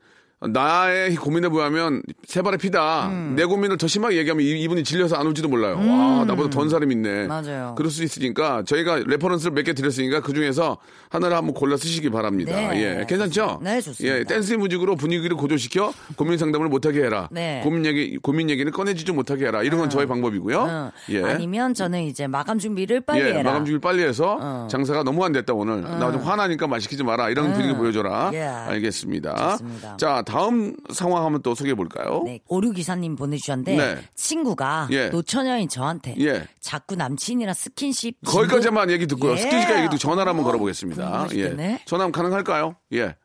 나의 0.41 1.17
고민에 1.17 1.49
비하면 1.49 2.01
새 2.25 2.43
발의 2.43 2.59
피다. 2.59 3.09
음. 3.09 3.33
내 3.37 3.45
고민을 3.45 3.77
더 3.77 3.89
심하게 3.89 4.19
얘기하면 4.19 4.45
이- 4.45 4.63
이분이 4.63 4.85
질려서 4.85 5.17
안 5.17 5.27
올지도 5.27 5.49
몰라요. 5.49 5.77
와, 5.79 6.25
나보다 6.25 6.49
더한 6.51 6.69
사람이 6.69 6.95
있네. 6.95 7.27
맞아요. 7.27 7.75
그럴 7.77 7.91
수 7.91 8.05
있으니까 8.05 8.63
저희가 8.65 9.03
reference를 9.07 9.53
몇 9.53 9.65
개 9.65 9.73
드렸으니까 9.73 10.21
그 10.21 10.33
중에서 10.33 10.79
하나를 11.11 11.37
한번 11.37 11.55
골라 11.55 11.77
쓰시기 11.77 12.09
바랍니다. 12.11 12.53
네. 12.55 13.01
예, 13.01 13.07
괜찮죠? 13.09 13.59
네, 13.63 13.81
좋습니다. 13.81 14.17
예, 14.19 14.25
dance 14.25 14.55
music으로 14.55 14.95
분위기를 14.95 15.37
고조시켜 15.37 15.93
고민 16.15 16.39
상담을 16.39 16.69
못하게 16.69 17.03
해라. 17.03 17.29
네. 17.33 17.61
고민 17.65 17.85
얘기, 17.85 18.17
고민 18.19 18.49
얘기를 18.49 18.71
꺼내지도 18.71 19.13
못하게 19.15 19.47
해라. 19.47 19.63
이런 19.65 19.81
건 19.81 19.91
저의 19.91 20.07
방법이고요. 20.07 20.65
응. 20.65 20.91
예. 21.17 21.23
아니면 21.25 21.75
저는 21.75 22.03
이제 22.05 22.29
마감 22.29 22.59
준비를 22.61 23.01
빨리 23.01 23.23
예, 23.23 23.33
해라. 23.35 23.43
마감 23.43 23.65
준비 23.65 23.81
빨리 23.81 24.05
해서 24.05 24.39
어. 24.41 24.69
장사가 24.71 25.03
너무 25.03 25.25
안 25.25 25.33
됐다 25.33 25.53
오늘. 25.53 25.83
나 25.83 26.13
좀 26.13 26.23
화나니까 26.23 26.67
말 26.69 26.81
시키지 26.81 27.03
마라. 27.03 27.29
이런 27.29 27.53
분위기 27.53 27.75
보여줘라. 27.75 28.31
예. 28.35 28.43
알겠습니다. 28.43 29.35
좋습니다. 29.59 29.97
자, 29.99 30.23
다음 30.29 30.77
상황 30.93 31.25
한번 31.25 31.41
또 31.41 31.55
소개해 31.55 31.75
볼까요? 31.75 32.23
네, 32.23 32.39
오륙이사님 32.49 33.17
보내주셨는데 33.17 33.77
네. 33.77 34.03
친구가 34.15 34.89
예. 34.91 35.09
노처녀인 35.09 35.71
저한테 35.71 36.17
예. 36.21 36.47
자꾸 36.61 36.97
남친이랑 36.97 37.55
스킨십 37.55 38.19
거기까지만 38.27 38.91
얘기 38.91 39.07
듣고요. 39.07 39.33
예. 39.33 39.37
스킨십까지 39.39 39.79
얘기 39.79 39.89
듣고 39.89 39.97
전화를 39.97 40.29
한번 40.29 40.45
걸어보겠습니다. 40.45 41.29
예. 41.35 41.81
전화 41.87 42.11
가능할까요? 42.11 42.77
예. 42.93 43.17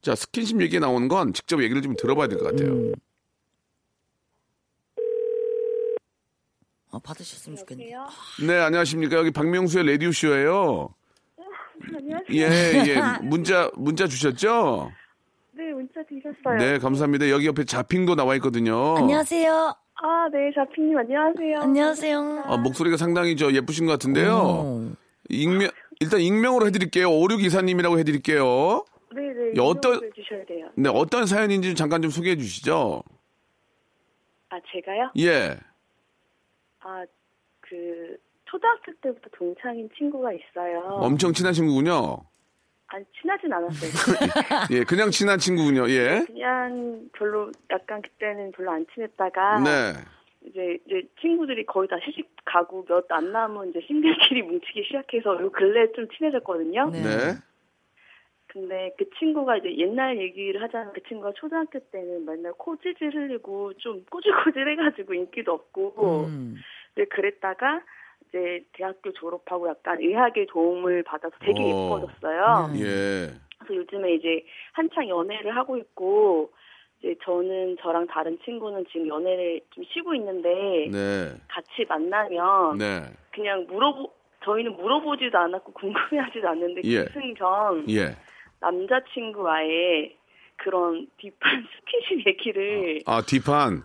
자, 0.00 0.14
스킨십 0.14 0.60
얘기 0.62 0.78
나오는 0.78 1.08
건 1.08 1.32
직접 1.32 1.60
얘기를 1.60 1.82
좀 1.82 1.96
들어봐야 1.96 2.28
될 2.28 2.38
것 2.38 2.52
같아요. 2.52 2.72
음. 2.72 2.92
어, 6.90 6.98
받으셨으면 7.00 7.56
좋겠네요. 7.58 8.06
네, 8.46 8.60
안녕하십니까. 8.60 9.16
여기 9.16 9.32
박명수의 9.32 9.84
라디오 9.90 10.12
쇼예요 10.12 10.94
안녕하세요. 11.96 12.20
예, 12.30 12.84
예. 12.86 13.00
문자, 13.22 13.68
문자 13.74 14.06
주셨죠? 14.06 14.92
네, 15.74 15.82
문자 15.82 16.02
드렸어요. 16.04 16.58
네, 16.58 16.78
감사합니다. 16.78 17.28
여기 17.30 17.46
옆에 17.46 17.64
자핑도 17.64 18.14
나와 18.14 18.34
있거든요. 18.36 18.96
안녕하세요. 18.96 19.74
아, 19.96 20.28
네, 20.32 20.52
자피님 20.54 20.96
안녕하세요. 20.98 21.60
안녕하세요. 21.60 22.42
아, 22.46 22.56
목소리가 22.58 22.96
상당히 22.96 23.36
저 23.36 23.50
예쁘신 23.52 23.86
것 23.86 23.92
같은데요. 23.92 24.32
오. 24.36 24.90
익명 25.28 25.70
일단 26.00 26.20
익명으로 26.20 26.66
해드릴게요. 26.66 27.10
오류 27.10 27.36
기사님이라고 27.38 27.98
해드릴게요. 27.98 28.84
네네. 29.14 29.52
예, 29.56 29.60
어떤- 29.60 30.00
주셔야 30.14 30.44
돼요. 30.46 30.68
네, 30.76 30.88
어떤 30.92 31.26
사연인지 31.26 31.74
잠깐 31.74 32.02
좀 32.02 32.10
소개해 32.10 32.36
주시죠. 32.36 33.02
아 34.50 34.56
제가요? 34.72 35.10
예. 35.18 35.56
아 36.80 37.04
그 37.60 38.16
초등학교 38.44 38.92
때부터 39.02 39.28
동창인 39.38 39.88
친구가 39.96 40.30
있어요. 40.32 40.80
엄청 41.00 41.32
친한 41.32 41.54
친구군요. 41.54 42.18
아니 42.88 43.04
친하진 43.20 43.52
않았어요. 43.52 43.90
예, 44.70 44.84
그냥 44.84 45.10
친한 45.10 45.38
친구군요. 45.38 45.88
예. 45.88 46.24
그냥 46.26 47.08
별로 47.14 47.50
약간 47.70 48.02
그때는 48.02 48.52
별로 48.52 48.70
안 48.72 48.86
친했다가 48.94 49.60
네. 49.60 49.92
이제 50.46 50.78
이제 50.86 51.02
친구들이 51.20 51.64
거의 51.66 51.88
다 51.88 51.96
시집 52.04 52.28
가고 52.44 52.84
몇 52.86 53.06
안 53.10 53.32
남은 53.32 53.70
이제 53.70 53.80
신들끼리 53.86 54.42
뭉치기 54.42 54.84
시작해서 54.84 55.40
요 55.40 55.50
근래 55.50 55.90
좀 55.92 56.06
친해졌거든요. 56.08 56.90
네. 56.90 57.02
네. 57.02 57.32
근데 58.48 58.94
그 58.96 59.06
친구가 59.18 59.56
이제 59.56 59.74
옛날 59.78 60.16
얘기를 60.18 60.62
하자면 60.62 60.92
그 60.92 61.02
친구가 61.08 61.32
초등학교 61.34 61.80
때는 61.90 62.24
맨날 62.24 62.52
코 62.52 62.76
찌질 62.76 63.12
흘리고 63.12 63.72
좀 63.78 64.04
꼬질꼬질 64.10 64.68
해가지고 64.68 65.14
인기도 65.14 65.52
없고 65.54 66.26
음. 66.28 66.54
이제 66.92 67.04
그랬다가 67.06 67.80
이제 68.34 68.64
대학교 68.72 69.12
졸업하고 69.12 69.68
약간 69.68 69.98
의학의 70.00 70.46
도움을 70.48 71.04
받아서 71.04 71.34
되게 71.40 71.62
어. 71.62 71.66
예뻐졌어요. 71.68 72.70
음. 72.72 72.80
예. 72.80 73.30
그래서 73.58 73.76
요즘에 73.76 74.14
이제 74.14 74.44
한창 74.72 75.08
연애를 75.08 75.56
하고 75.56 75.76
있고 75.76 76.50
이제 76.98 77.14
저는 77.24 77.76
저랑 77.80 78.08
다른 78.08 78.36
친구는 78.44 78.86
지금 78.90 79.06
연애를 79.06 79.60
좀 79.70 79.84
쉬고 79.84 80.14
있는데 80.16 80.88
네. 80.90 81.32
같이 81.48 81.86
만나면 81.88 82.78
네. 82.78 83.02
그냥 83.32 83.66
물어보 83.68 84.12
저희는 84.44 84.76
물어보지도 84.76 85.38
않았고 85.38 85.72
궁금해하지도 85.72 86.48
않는데 86.48 86.80
예. 86.84 87.04
기승전 87.04 87.88
예. 87.90 88.16
남자친구와의 88.60 90.18
그런 90.56 91.06
딥한 91.18 91.38
스킨십 91.86 92.26
얘기를 92.26 93.00
아, 93.06 93.22
뒷판. 93.22 93.84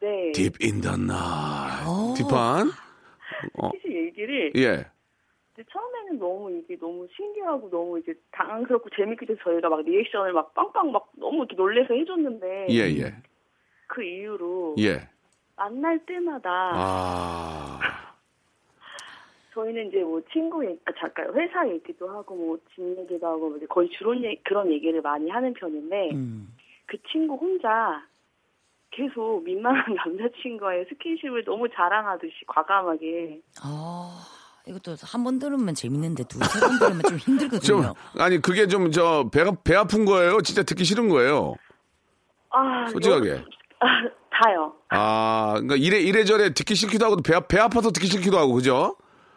네 0.00 0.32
Deep 0.32 0.58
in 0.62 0.82
the 0.82 0.94
night. 0.94 1.88
오. 1.88 2.14
뒷판. 2.14 2.85
어. 3.58 3.70
스킨십 3.70 3.92
얘기를 3.92 4.52
예. 4.56 4.86
처음에는 5.70 6.18
너무 6.18 6.50
이게 6.52 6.76
너무 6.78 7.06
신기하고 7.16 7.70
너무 7.70 7.98
이제 7.98 8.14
당황스럽고 8.32 8.90
재밌게 8.90 9.24
돼서 9.24 9.40
저희가 9.44 9.70
막 9.70 9.80
리액션을 9.82 10.32
막 10.34 10.52
빵빵 10.54 10.92
막 10.92 11.10
너무 11.16 11.38
이렇게 11.38 11.56
놀래서 11.56 11.94
해줬는데 11.94 12.66
예, 12.70 12.80
예. 12.98 13.14
그 13.86 14.02
이후로 14.02 14.76
예. 14.80 15.08
만날 15.56 15.98
때마다 16.04 16.50
아. 16.74 17.80
저희는 19.54 19.88
이제 19.88 20.02
뭐 20.02 20.20
친구 20.30 20.62
얘기, 20.66 20.78
아, 20.84 20.92
잠깐 20.98 21.32
회사 21.34 21.66
얘기도 21.66 22.08
하고 22.10 22.34
뭐 22.36 22.58
집 22.74 22.82
얘기도 22.98 23.26
하고 23.26 23.56
이제 23.56 23.64
거의 23.66 23.88
주로 23.88 24.14
얘- 24.22 24.38
그런 24.44 24.70
얘기를 24.70 25.00
많이 25.00 25.30
하는 25.30 25.54
편인데 25.54 26.10
음. 26.12 26.54
그 26.84 26.98
친구 27.10 27.36
혼자 27.36 28.04
계속 28.96 29.42
민망한 29.44 29.84
남자친구와의 29.94 30.86
스킨십을 30.88 31.44
너무 31.44 31.66
자랑하듯이 31.74 32.34
과감하게 32.46 33.40
아, 33.62 34.24
이것도 34.66 34.96
한 35.04 35.22
번 35.24 35.38
들으면 35.38 35.74
재밌는데 35.74 36.24
두 36.24 36.38
세 36.38 36.60
번 36.60 36.78
들으면 36.78 37.02
좀좀 37.02 37.18
힘들거든요. 37.18 37.94
아니 38.18 38.40
그게 38.40 38.66
좀 38.66 38.90
저 38.90 39.28
배가 39.32 39.52
배 39.62 39.74
아픈 39.76 40.04
거예요. 40.04 40.40
진짜 40.40 40.62
듣기 40.62 40.84
싫은 40.84 41.08
거예요. 41.08 41.54
아 42.50 42.86
솔직하게. 42.88 43.30
여- 43.30 43.44
아, 43.80 43.86
다요. 44.30 44.72
아, 44.90 45.50
그러니까 45.54 45.76
이래 45.76 45.98
이래저래 45.98 46.52
듣기 46.54 46.74
싫기도 46.74 47.04
하고 47.06 47.16
배, 47.16 47.34
아- 47.34 47.40
배 47.40 47.58
아파서 47.58 47.90
듣기 47.90 48.06
싫기도 48.06 48.38
하고 48.38 48.54
그죠? 48.54 48.96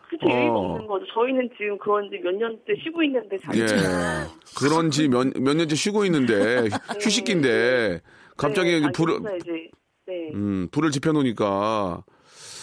그 0.10 0.18
재미가 0.20 0.52
어. 0.54 0.72
없는 0.74 0.88
거죠. 0.88 1.06
저희는 1.14 1.50
지금 1.58 1.78
그런 1.78 2.10
지 2.10 2.18
몇 2.24 2.34
년째 2.36 2.64
쉬고 2.84 3.04
있는데 3.04 3.36
예. 3.54 3.68
자기가 3.68 4.28
그런지 4.58 5.08
몇, 5.08 5.28
몇 5.40 5.56
년째 5.56 5.76
쉬고 5.76 6.06
있는데 6.06 6.70
휴식기인데 7.02 8.02
갑자기 8.40 8.72
네, 8.72 8.78
이제 8.78 8.86
아니, 8.86 8.94
불을 8.94 9.38
이제 9.38 9.72
네. 10.06 10.32
음, 10.34 10.68
불을 10.72 10.92
지펴 10.92 11.12
놓으니까 11.12 12.04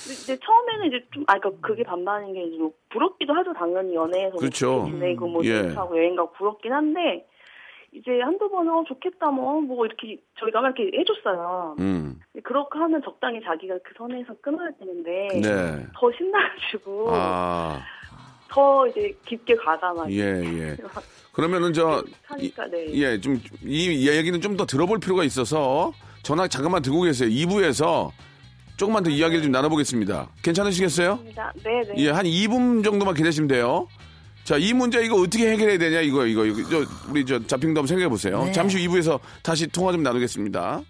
근데 0.07 0.15
이제 0.15 0.39
처음에는 0.39 0.87
이제 0.87 1.05
좀, 1.11 1.25
아, 1.27 1.39
그니까 1.39 1.61
그게 1.61 1.83
반반인 1.83 2.33
게 2.33 2.45
이제 2.45 2.57
뭐 2.59 2.73
부럽기도 2.91 3.35
하죠, 3.35 3.53
당연히 3.55 3.95
연애에서. 3.95 4.37
그렇죠. 4.37 4.83
뭐 4.83 4.87
지내고 4.87 5.27
뭐 5.27 5.45
예. 5.45 5.63
데이트하고 5.63 5.99
여행 5.99 6.15
가고 6.15 6.33
부럽긴 6.33 6.73
한데, 6.73 7.27
이제 7.93 8.21
한두 8.21 8.49
번은 8.49 8.73
어, 8.73 8.85
좋겠다, 8.87 9.31
뭐, 9.33 9.61
뭐 9.61 9.85
이렇게 9.85 10.21
저희가 10.39 10.61
막 10.61 10.79
이렇게 10.79 10.97
해줬어요. 10.97 11.77
음. 11.81 12.21
그렇게 12.45 12.79
하면 12.79 13.03
적당히 13.03 13.43
자기가 13.43 13.79
그 13.83 13.95
선에서 13.97 14.35
끊어야 14.41 14.71
되는데, 14.79 15.29
네. 15.43 15.87
더 15.95 16.13
신나가지고, 16.13 17.09
아, 17.11 17.81
더 18.49 18.87
이제 18.89 19.13
깊게 19.27 19.57
과감하게. 19.57 20.15
예, 20.15 20.23
예. 20.45 20.77
그러면은 21.33 21.73
저 21.73 22.03
하니까, 22.25 22.67
네. 22.69 22.87
예, 22.95 23.21
좀 23.21 23.41
이 23.63 24.09
얘기는 24.09 24.41
좀 24.41 24.57
더 24.57 24.65
들어볼 24.65 24.99
필요가 25.01 25.23
있어서 25.25 25.93
전화 26.23 26.49
잠깐만 26.49 26.81
듣고 26.83 27.03
계세요. 27.03 27.29
2부에서 27.29 28.11
조금만 28.77 29.03
더 29.03 29.11
이야기를 29.11 29.43
좀 29.43 29.53
나눠보겠습니다. 29.53 30.29
괜찮으시겠어요? 30.43 31.17
감사합니다. 31.19 31.53
네네. 31.63 31.95
예, 31.99 32.11
한 32.11 32.25
2분 32.27 32.83
정도만 32.85 33.15
기다리시면 33.15 33.49
돼요. 33.49 33.87
자, 34.45 34.57
이 34.57 34.73
문제 34.73 35.05
이거 35.05 35.17
어떻게 35.21 35.51
해결해야 35.51 35.77
되냐 35.79 36.01
이거 36.01 36.25
이거 36.25 36.45
이거 36.47 36.63
저 36.71 36.85
우리 37.11 37.25
저 37.27 37.39
자핑도 37.45 37.81
한번 37.81 37.87
생각해 37.87 38.09
보세요. 38.09 38.45
네. 38.45 38.53
잠시 38.53 38.79
후 38.87 38.93
2부에서 38.93 39.19
다시 39.43 39.67
통화 39.67 39.93
좀 39.93 40.03
나누겠습니다. 40.03 40.83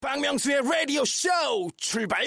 박명수의 0.00 0.60
라디오 0.62 1.04
쇼 1.04 1.28
출발 1.76 2.24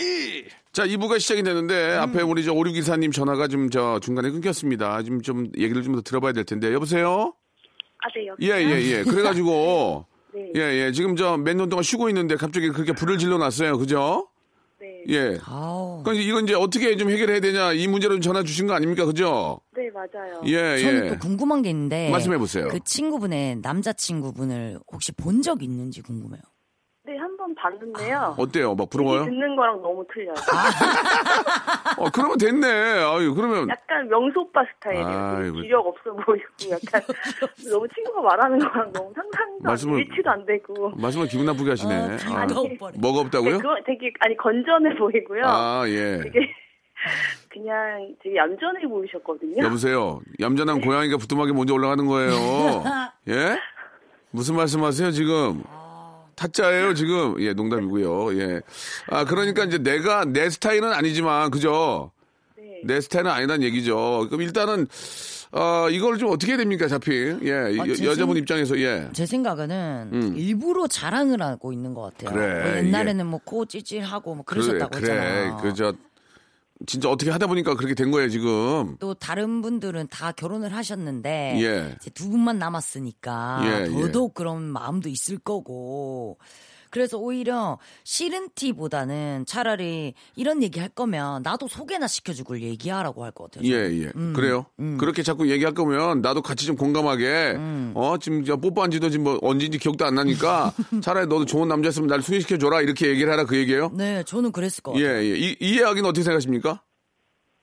자, 0.74 0.88
2부가 0.88 1.20
시작이 1.20 1.44
되는데 1.44 1.96
음. 1.96 2.00
앞에 2.02 2.22
우리 2.24 2.44
저 2.44 2.52
오류 2.52 2.72
기사님 2.72 3.12
전화가 3.12 3.48
좀 3.48 3.70
저 3.70 4.00
중간에 4.02 4.30
끊겼습니다. 4.32 5.02
지금 5.04 5.22
좀 5.22 5.48
얘기를 5.58 5.84
좀 5.84 5.96
더 5.96 6.02
들어봐야 6.02 6.34
될 6.34 6.44
텐데 6.44 6.74
여보세요? 6.74 7.34
아, 8.00 8.08
네. 8.14 8.28
예, 8.42 8.50
예, 8.66 8.82
예. 9.00 9.04
그래가지고 9.04 10.06
네. 10.34 10.52
예, 10.56 10.62
예. 10.88 10.92
지금 10.92 11.16
저 11.16 11.38
몇 11.38 11.56
년 11.56 11.70
동안 11.70 11.84
쉬고 11.84 12.10
있는데 12.10 12.36
갑자기 12.36 12.70
그렇게 12.70 12.92
불을 12.92 13.18
질러 13.20 13.38
놨어요. 13.38 13.78
그죠? 13.78 14.28
네. 14.82 15.04
예. 15.10 15.38
아우. 15.46 16.02
그러니까 16.04 16.26
이건 16.28 16.46
이제 16.46 16.56
어떻게 16.56 16.98
좀 16.98 17.10
해결해야 17.12 17.40
되냐 17.40 17.74
이 17.74 17.88
문제로 17.88 18.20
전화 18.20 18.42
주신 18.44 18.66
거 18.68 18.74
아닙니까? 18.74 19.06
그죠? 19.06 19.60
네, 19.78 19.90
맞아요. 19.92 20.42
예, 20.46 20.80
저는 20.82 21.06
예. 21.06 21.10
또 21.10 21.20
궁금한 21.20 21.62
게 21.62 21.70
있는데 21.70 22.10
말씀해 22.10 22.38
보세요. 22.40 22.68
그 22.70 22.80
친구분의 22.84 23.58
남자친구분을 23.62 24.80
혹시 24.92 25.12
본 25.12 25.42
적 25.44 25.62
있는지 25.62 26.02
궁금해요. 26.02 26.42
네, 27.06 27.18
한 27.18 27.36
번 27.36 27.54
봤는데요. 27.56 28.36
어때요? 28.38 28.76
막 28.76 28.90
부러워요? 28.90 29.26
듣는 29.26 29.58
거랑 29.58 29.82
너무 29.82 30.06
틀려요. 30.14 30.34
어, 31.98 32.10
그러면 32.14 32.38
됐네. 32.38 32.66
아유, 33.04 33.34
그러면 33.36 33.68
약간 33.68 34.08
명수 34.08 34.40
오빠 34.40 34.62
스타일이에요. 34.76 35.08
아이고. 35.38 35.56
기력 35.58 35.86
없어 35.86 36.14
보이고 36.14 36.46
약간 36.72 37.02
너무 37.70 37.86
친구가 37.94 38.22
말하는 38.22 38.58
거랑 38.60 38.94
너무 38.94 39.12
상상도 39.14 39.70
안 39.70 39.76
말씀을- 39.76 40.00
일치도 40.00 40.30
안 40.30 40.46
되고. 40.46 40.92
말씀을 40.96 41.28
기분 41.28 41.46
나쁘게 41.46 41.72
하시네. 41.72 41.94
어, 41.94 42.36
아, 42.38 42.48
죽어버려. 42.48 42.94
뭐가 42.98 43.20
없다고요? 43.20 43.52
네, 43.52 43.58
그거 43.58 43.76
되게 43.86 44.14
아니 44.22 44.38
건전해 44.38 44.96
보이고요. 44.96 45.42
아, 45.46 45.84
예. 45.88 46.22
되게 46.24 46.40
그냥 47.52 48.16
되게 48.24 48.38
얌전해 48.38 48.88
보이셨거든요. 48.88 49.62
여보세요. 49.66 50.22
얌전한 50.40 50.80
고양이가 50.80 51.18
부뚜막에 51.18 51.52
먼저 51.52 51.74
올라가는 51.74 52.06
거예요. 52.06 52.32
예? 53.28 53.60
무슨 54.32 54.56
말씀하세요 54.56 55.12
지금? 55.12 55.64
타짜예요 56.36 56.94
지금? 56.94 57.36
예, 57.42 57.54
농담이고요. 57.54 58.40
예. 58.40 58.62
아 59.10 59.26
그러니까 59.26 59.64
이제 59.66 59.78
내가 59.78 60.26
내 60.26 60.50
스타일은 60.50 60.92
아니지만 60.94 61.52
그죠? 61.52 62.12
네. 62.58 62.82
내 62.84 63.02
스타일은 63.02 63.30
아니란 63.32 63.64
얘기죠. 63.64 64.28
그럼 64.30 64.42
일단은 64.42 64.88
어 65.52 65.88
이걸 65.92 66.18
좀 66.18 66.30
어떻게 66.32 66.54
해야 66.54 66.58
됩니까, 66.58 66.88
잡히? 66.88 67.38
예, 67.44 67.52
아, 67.54 67.88
여, 67.88 67.94
제 67.94 68.06
여자분 68.06 68.34
생- 68.36 68.42
입장에서 68.42 68.80
예. 68.80 69.08
제 69.14 69.26
생각에는 69.28 70.10
음. 70.12 70.34
일부러 70.36 70.88
자랑을 70.88 71.42
하고 71.44 71.72
있는 71.72 71.94
것 71.94 72.02
같아요. 72.18 72.36
그래, 72.36 72.64
뭐 72.64 72.78
옛날에는 72.80 73.28
뭐코 73.28 73.66
찌질하고 73.66 74.34
뭐 74.36 74.44
그러셨다고 74.46 74.90
그래, 75.00 75.12
했잖아요. 75.12 75.58
그래. 75.58 75.70
그저 75.72 75.94
진짜 76.86 77.10
어떻게 77.10 77.32
하다 77.32 77.48
보니까 77.48 77.76
그렇게 77.76 77.96
된 77.96 78.12
거예요 78.12 78.30
지금. 78.30 78.98
또 79.00 79.14
다른 79.14 79.62
분들은 79.62 80.08
다 80.10 80.32
결혼을 80.32 80.74
하셨는데 80.74 81.58
예. 81.62 81.96
이제 82.02 82.10
두 82.12 82.30
분만 82.30 82.60
남았으니까 82.60 83.62
예, 83.66 83.90
더더욱 83.90 84.34
그런 84.34 84.64
마음도 84.64 85.10
있을 85.10 85.38
거고 85.38 86.38
그래서 86.94 87.18
오히려 87.18 87.80
싫은 88.04 88.50
티보다는 88.54 89.46
차라리 89.48 90.14
이런 90.36 90.62
얘기 90.62 90.80
할 90.80 90.90
거면 90.90 91.42
나도 91.42 91.68
소개나 91.68 92.06
시켜주고 92.06 92.60
얘기하라고 92.60 93.24
할 93.24 93.32
것 93.32 93.50
같아요. 93.50 93.68
예, 93.68 93.90
예. 93.92 94.12
그래요. 94.36 94.68
그렇게 95.00 95.24
자꾸 95.24 95.50
얘기할 95.50 95.74
거면 95.74 96.22
나도 96.22 96.44
같이 96.44 96.68
좀 96.68 96.76
공감하게, 96.76 97.58
어, 97.96 98.18
지금 98.22 98.44
저 98.46 98.58
뽀뽀한 98.58 98.92
지도 98.92 99.10
지금 99.10 99.24
뭐 99.24 99.40
언제인지 99.42 99.80
기억도 99.80 100.06
안 100.06 100.14
나니까 100.14 100.72
차라리 101.04 101.26
너도 101.26 101.46
좋은 101.46 101.68
남자였으면 101.68 102.08
날 102.08 102.22
소개시켜줘라 102.22 102.82
이렇게 102.82 103.08
얘기를 103.08 103.32
하라 103.32 103.46
그 103.46 103.58
얘기예요? 103.58 103.90
네, 103.98 104.22
저는 104.24 104.52
그랬을 104.52 104.84
것 104.84 104.96
예, 104.98 105.04
같아요. 105.04 105.18
예. 105.24 105.36
이, 105.36 105.56
이 105.60 105.76
이야기는 105.78 106.08
어떻게 106.08 106.22
생각하십니까? 106.24 106.84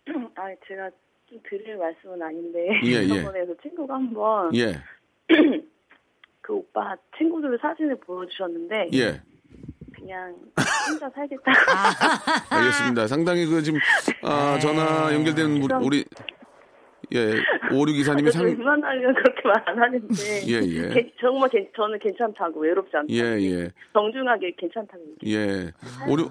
아 0.35 0.43
제가 0.66 0.90
좀 1.29 1.38
드릴 1.49 1.77
말씀은 1.77 2.21
아닌데 2.21 2.66
예, 2.85 3.05
예. 3.05 3.09
저번에도 3.23 3.55
친구가 3.62 3.95
한번 3.95 4.55
예, 4.57 4.75
그 6.40 6.55
오빠 6.55 6.96
친구들 7.18 7.59
사진을 7.61 7.96
보여주셨는데 8.00 8.88
예. 8.94 9.20
그냥 9.94 10.35
혼자 10.88 11.11
살겠다고 11.11 11.50
알겠습니다. 12.50 13.07
상당히 13.07 13.44
그 13.46 13.62
지금, 13.62 13.79
아, 14.22 14.59
전화 14.59 15.12
연결되는 15.14 15.62
우리- 15.62 15.74
우리, 15.85 16.05
예, 17.12 17.35
오류 17.74 17.92
기사님이 17.92 18.31
상, 18.31 18.44
웬만하면 18.46 19.14
그렇게 19.14 19.40
말 19.48 19.62
안 19.66 19.79
하는데. 19.79 20.14
예, 20.48 20.55
예. 20.62 20.88
게- 20.94 21.12
정말 21.20 21.48
괜- 21.50 21.68
저는 21.76 21.98
괜찮다고 21.98 22.61
외롭지 22.61 22.96
않다고. 22.96 23.12
예, 23.12 23.20
예, 23.42 23.70
정중하게 23.92 24.55
괜찮다고. 24.57 25.03
예. 25.26 25.72
오류, 26.09 26.31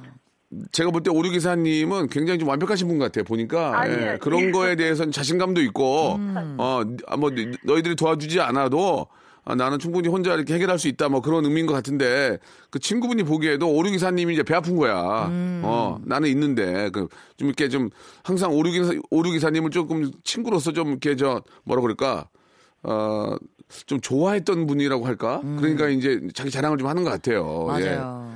제가 0.71 0.89
볼 0.89 1.03
때 1.03 1.11
오류 1.11 1.29
기사님은 1.29 2.07
굉장히 2.07 2.39
좀 2.39 2.49
완벽하신 2.49 2.87
분 2.87 2.97
같아요. 2.97 3.23
보니까 3.23 3.79
아니에요, 3.79 3.97
예, 3.97 4.01
아니에요. 4.03 4.17
그런 4.19 4.51
거에 4.51 4.75
대해서는 4.75 5.11
자신감도 5.11 5.61
있고, 5.61 6.17
어, 6.57 6.81
아, 7.07 7.17
뭐 7.17 7.29
너희들이 7.65 7.95
도와주지 7.95 8.39
않아도 8.41 9.05
아, 9.49 9.55
나는 9.55 9.79
충분히 9.79 10.07
혼자 10.09 10.35
이렇게 10.35 10.53
해결할 10.53 10.77
수 10.77 10.87
있다. 10.87 11.09
뭐 11.09 11.21
그런 11.21 11.43
의미인 11.43 11.65
것 11.65 11.73
같은데 11.73 12.37
그 12.69 12.77
친구분이 12.77 13.23
보기에도 13.23 13.67
오류 13.67 13.89
기사님이 13.89 14.33
이제 14.33 14.43
배 14.43 14.53
아픈 14.53 14.75
거야. 14.75 15.27
어, 15.63 15.99
나는 16.05 16.29
있는데 16.29 16.89
그 16.91 17.07
좀 17.37 17.47
이렇게 17.47 17.67
좀 17.69 17.89
항상 18.23 18.51
오류 18.53 18.69
기사 18.71 18.93
오류 19.09 19.31
기사님을 19.31 19.71
조금 19.71 20.11
친구로서 20.23 20.71
좀 20.73 20.89
이렇게 20.89 21.15
저 21.15 21.41
뭐라 21.63 21.81
그럴까. 21.81 22.27
어, 22.83 23.35
좀 23.87 23.99
좋아했던 24.01 24.67
분이라고 24.67 25.05
할까? 25.07 25.41
그러니까 25.41 25.87
이제 25.89 26.19
자기 26.35 26.51
자랑을 26.51 26.77
좀 26.77 26.87
하는 26.87 27.03
것 27.03 27.09
같아요. 27.09 27.67
예. 27.79 27.85
맞아요. 27.95 28.33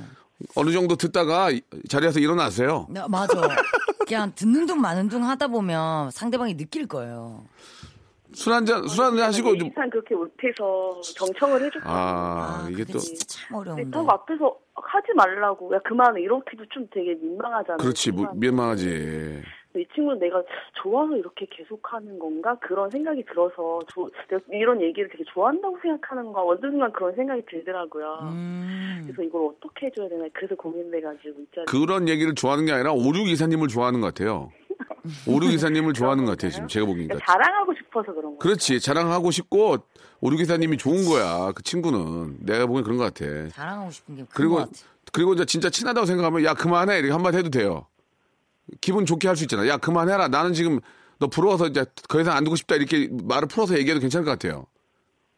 어느 0.56 0.72
정도 0.72 0.96
듣다가 0.96 1.50
이- 1.50 1.60
자리에서 1.88 2.18
일어나세요. 2.18 2.86
네, 2.90 3.00
맞아. 3.08 3.34
그냥 4.06 4.32
듣는 4.34 4.66
둥 4.66 4.80
마는 4.80 5.08
둥 5.08 5.24
하다 5.28 5.46
보면 5.48 6.10
상대방이 6.10 6.56
느낄 6.56 6.86
거예요. 6.88 7.44
술 8.34 8.52
한잔, 8.52 8.86
술 8.88 9.04
한잔 9.04 9.26
하시고 9.28 9.56
좀, 9.56 9.68
이상 9.68 9.88
그렇게 9.90 10.14
못해서 10.14 11.00
정청을 11.16 11.62
해줬거든요. 11.64 11.92
아, 11.92 12.66
이게 12.68 12.82
그게 12.82 12.92
또, 12.92 12.98
진짜 12.98 13.24
참 13.28 13.56
어려운데. 13.58 13.90
딱 13.90 14.08
앞에서 14.08 14.56
하지 14.74 15.12
말라고 15.14 15.74
야 15.74 15.78
그만해 15.84 16.20
이렇게도 16.22 16.64
좀 16.70 16.86
되게 16.92 17.14
민망하잖아요. 17.14 17.78
그렇지, 17.78 18.10
무- 18.12 18.18
순간. 18.18 18.38
민망하지. 18.40 19.42
이 19.76 19.84
친구는 19.92 20.20
내가 20.20 20.40
좋아서 20.80 21.16
이렇게 21.16 21.46
계속하는 21.50 22.20
건가 22.20 22.56
그런 22.60 22.88
생각이 22.90 23.24
들어서 23.24 23.80
조- 23.88 24.08
내가 24.28 24.40
이런 24.52 24.80
얘기를 24.80 25.08
되게 25.08 25.24
좋아한다고 25.32 25.76
생각하는 25.82 26.24
건가 26.26 26.42
어느 26.44 26.60
순간 26.60 26.92
그런 26.92 27.12
생각이 27.16 27.42
들더라고요. 27.50 28.18
음. 28.22 29.02
그래서 29.06 29.22
이걸 29.22 29.48
어떻게 29.48 29.86
해줘야 29.86 30.08
되나 30.08 30.26
그래서 30.32 30.54
고민돼가지고 30.54 31.40
있잖아요. 31.40 31.64
그런 31.66 32.08
얘기를 32.08 32.34
좋아하는 32.36 32.66
게 32.66 32.72
아니라 32.72 32.92
오류 32.92 33.24
기사님을 33.24 33.66
좋아하는 33.66 34.00
것 34.00 34.14
같아요. 34.14 34.52
오류 35.26 35.48
기사님을 35.48 35.92
좋아하는 35.92 36.24
것 36.24 36.32
같아요, 36.32 36.50
지금 36.50 36.68
제가 36.68 36.86
보기니까. 36.86 37.14
그러니까 37.16 37.32
자랑하고 37.32 37.74
싶어서 37.74 38.06
그런 38.12 38.22
거예요. 38.24 38.38
그렇지, 38.38 38.80
자랑하고 38.80 39.30
싶고, 39.30 39.76
오류 40.20 40.36
기사님이 40.38 40.76
좋은 40.78 41.04
거야, 41.06 41.52
그 41.52 41.62
친구는. 41.62 42.38
내가 42.40 42.66
보기엔 42.66 42.84
그런 42.84 42.98
것 42.98 43.12
같아. 43.12 43.48
자랑하고 43.50 43.90
싶은 43.90 44.14
게큰 44.16 44.28
그리고, 44.32 44.54
것 44.56 44.60
같아. 44.70 44.72
그리고 45.12 45.34
이제 45.34 45.44
진짜 45.44 45.68
친하다고 45.70 46.06
생각하면, 46.06 46.44
야, 46.44 46.54
그만해. 46.54 46.98
이렇게 46.98 47.12
한마디 47.12 47.36
해도 47.38 47.50
돼요. 47.50 47.86
기분 48.80 49.04
좋게 49.04 49.28
할 49.28 49.36
수 49.36 49.44
있잖아. 49.44 49.66
야, 49.68 49.76
그만해라. 49.76 50.28
나는 50.28 50.54
지금 50.54 50.80
너 51.18 51.26
부러워서 51.26 51.66
이제 51.68 51.84
더 52.08 52.20
이상 52.20 52.36
안 52.36 52.44
두고 52.44 52.56
싶다. 52.56 52.74
이렇게 52.76 53.08
말을 53.24 53.46
풀어서 53.48 53.76
얘기해도 53.78 54.00
괜찮을 54.00 54.24
것 54.24 54.30
같아요. 54.32 54.66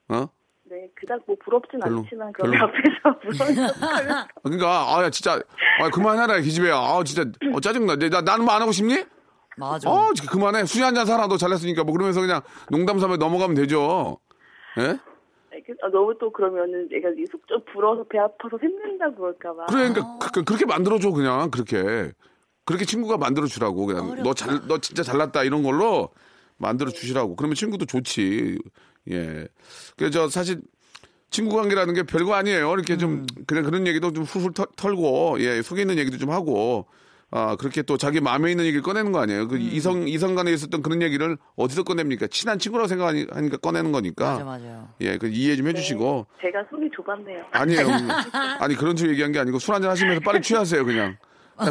어? 0.09 0.29
네, 0.69 0.89
그닥 0.95 1.21
뭐 1.27 1.37
부럽진 1.45 1.81
별로, 1.81 1.99
않지만 2.01 2.33
그런 2.33 2.53
별로. 2.53 2.65
앞에서 2.65 3.19
부러워. 3.67 4.25
그러니까, 4.45 4.97
아, 4.97 5.03
야, 5.05 5.11
진짜, 5.11 5.41
아, 5.81 5.89
그만해라, 5.91 6.39
기집애야. 6.41 6.75
아, 6.77 7.03
진짜, 7.05 7.29
어, 7.53 7.61
짜증나. 7.61 7.97
나, 7.97 8.21
나는 8.21 8.45
뭐 8.45 8.55
안 8.55 8.63
하고 8.63 8.71
싶니? 8.73 9.05
맞아. 9.57 9.91
어, 9.91 10.11
그만해. 10.29 10.67
술이 10.67 10.83
한잔 10.85 11.07
사라. 11.07 11.27
너 11.29 11.37
잘났으니까. 11.37 11.85
뭐 11.85 11.93
그러면서 11.95 12.21
그냥 12.21 12.41
농담 12.71 12.99
삼아 12.99 13.17
넘어가면 13.17 13.55
되죠. 13.57 14.19
예? 14.79 14.99
아, 15.83 15.89
너무 15.91 16.15
또 16.21 16.31
그러면은 16.31 16.89
내가 16.89 17.09
속좀 17.31 17.63
불어서 17.73 18.05
배 18.05 18.19
아파서 18.19 18.59
샘는다고 18.61 19.17
그럴까봐. 19.17 19.67
그러니까 19.67 20.19
그, 20.33 20.45
렇게 20.47 20.67
만들어줘 20.67 21.11
그냥 21.13 21.51
그렇게 21.51 22.13
그렇게 22.67 22.85
친구가 22.85 23.17
만들어주라고 23.17 23.87
그냥 23.87 24.23
너 24.23 24.35
잘 24.35 24.61
너 24.69 24.79
진짜 24.79 25.03
잘났다 25.03 25.45
이런 25.45 25.63
걸로 25.63 26.11
만들어 26.59 26.91
주시라고 26.91 27.37
그러면 27.37 27.55
친구도 27.55 27.87
좋지 27.87 28.59
예 29.11 29.49
그래서 29.97 30.11
저 30.13 30.29
사실 30.29 30.61
친구 31.31 31.57
관계라는 31.57 31.95
게 31.95 32.03
별거 32.03 32.35
아니에요 32.35 32.73
이렇게 32.75 32.97
좀 32.99 33.25
그냥 33.47 33.65
그런 33.65 33.87
얘기도 33.87 34.13
좀 34.13 34.25
훌훌 34.25 34.53
털- 34.53 34.67
털고 34.77 35.37
예 35.41 35.63
속에 35.63 35.83
있는 35.83 35.97
얘기도 35.99 36.19
좀 36.19 36.31
하고 36.31 36.87
아 37.33 37.57
그렇게 37.57 37.83
또 37.83 37.97
자기 37.97 38.21
마음에 38.21 38.53
있는 38.53 38.65
얘기를 38.65 38.83
꺼내는 38.83 39.11
거 39.11 39.21
아니에요 39.21 39.49
그 39.49 39.59
이성 39.59 40.07
이성 40.07 40.35
간에 40.37 40.53
있었던 40.53 40.81
그런 40.83 41.03
얘기를 41.03 41.37
어디서 41.57 41.83
꺼냅니까 41.83 42.29
친한 42.29 42.59
친구라고 42.59 42.87
생각하니까 42.87 43.57
꺼내는 43.57 43.91
거니까 43.93 44.33
맞아, 44.33 44.45
맞아요. 44.45 44.89
예 45.01 45.19
그 45.19 45.27
이해 45.29 45.57
좀 45.57 45.67
해주시고 45.69 46.27
제가 46.41 46.65
속이 46.71 46.89
좁았네요. 46.95 47.45
아니에요. 47.51 47.87
아니 48.61 48.75
그런 48.77 48.97
식으로 48.97 49.13
얘기한 49.13 49.33
게 49.33 49.39
아니고 49.41 49.59
술 49.59 49.75
한잔 49.75 49.91
하시면서 49.91 50.21
빨리 50.21 50.41
취하세요 50.41 50.85
그냥. 50.85 51.17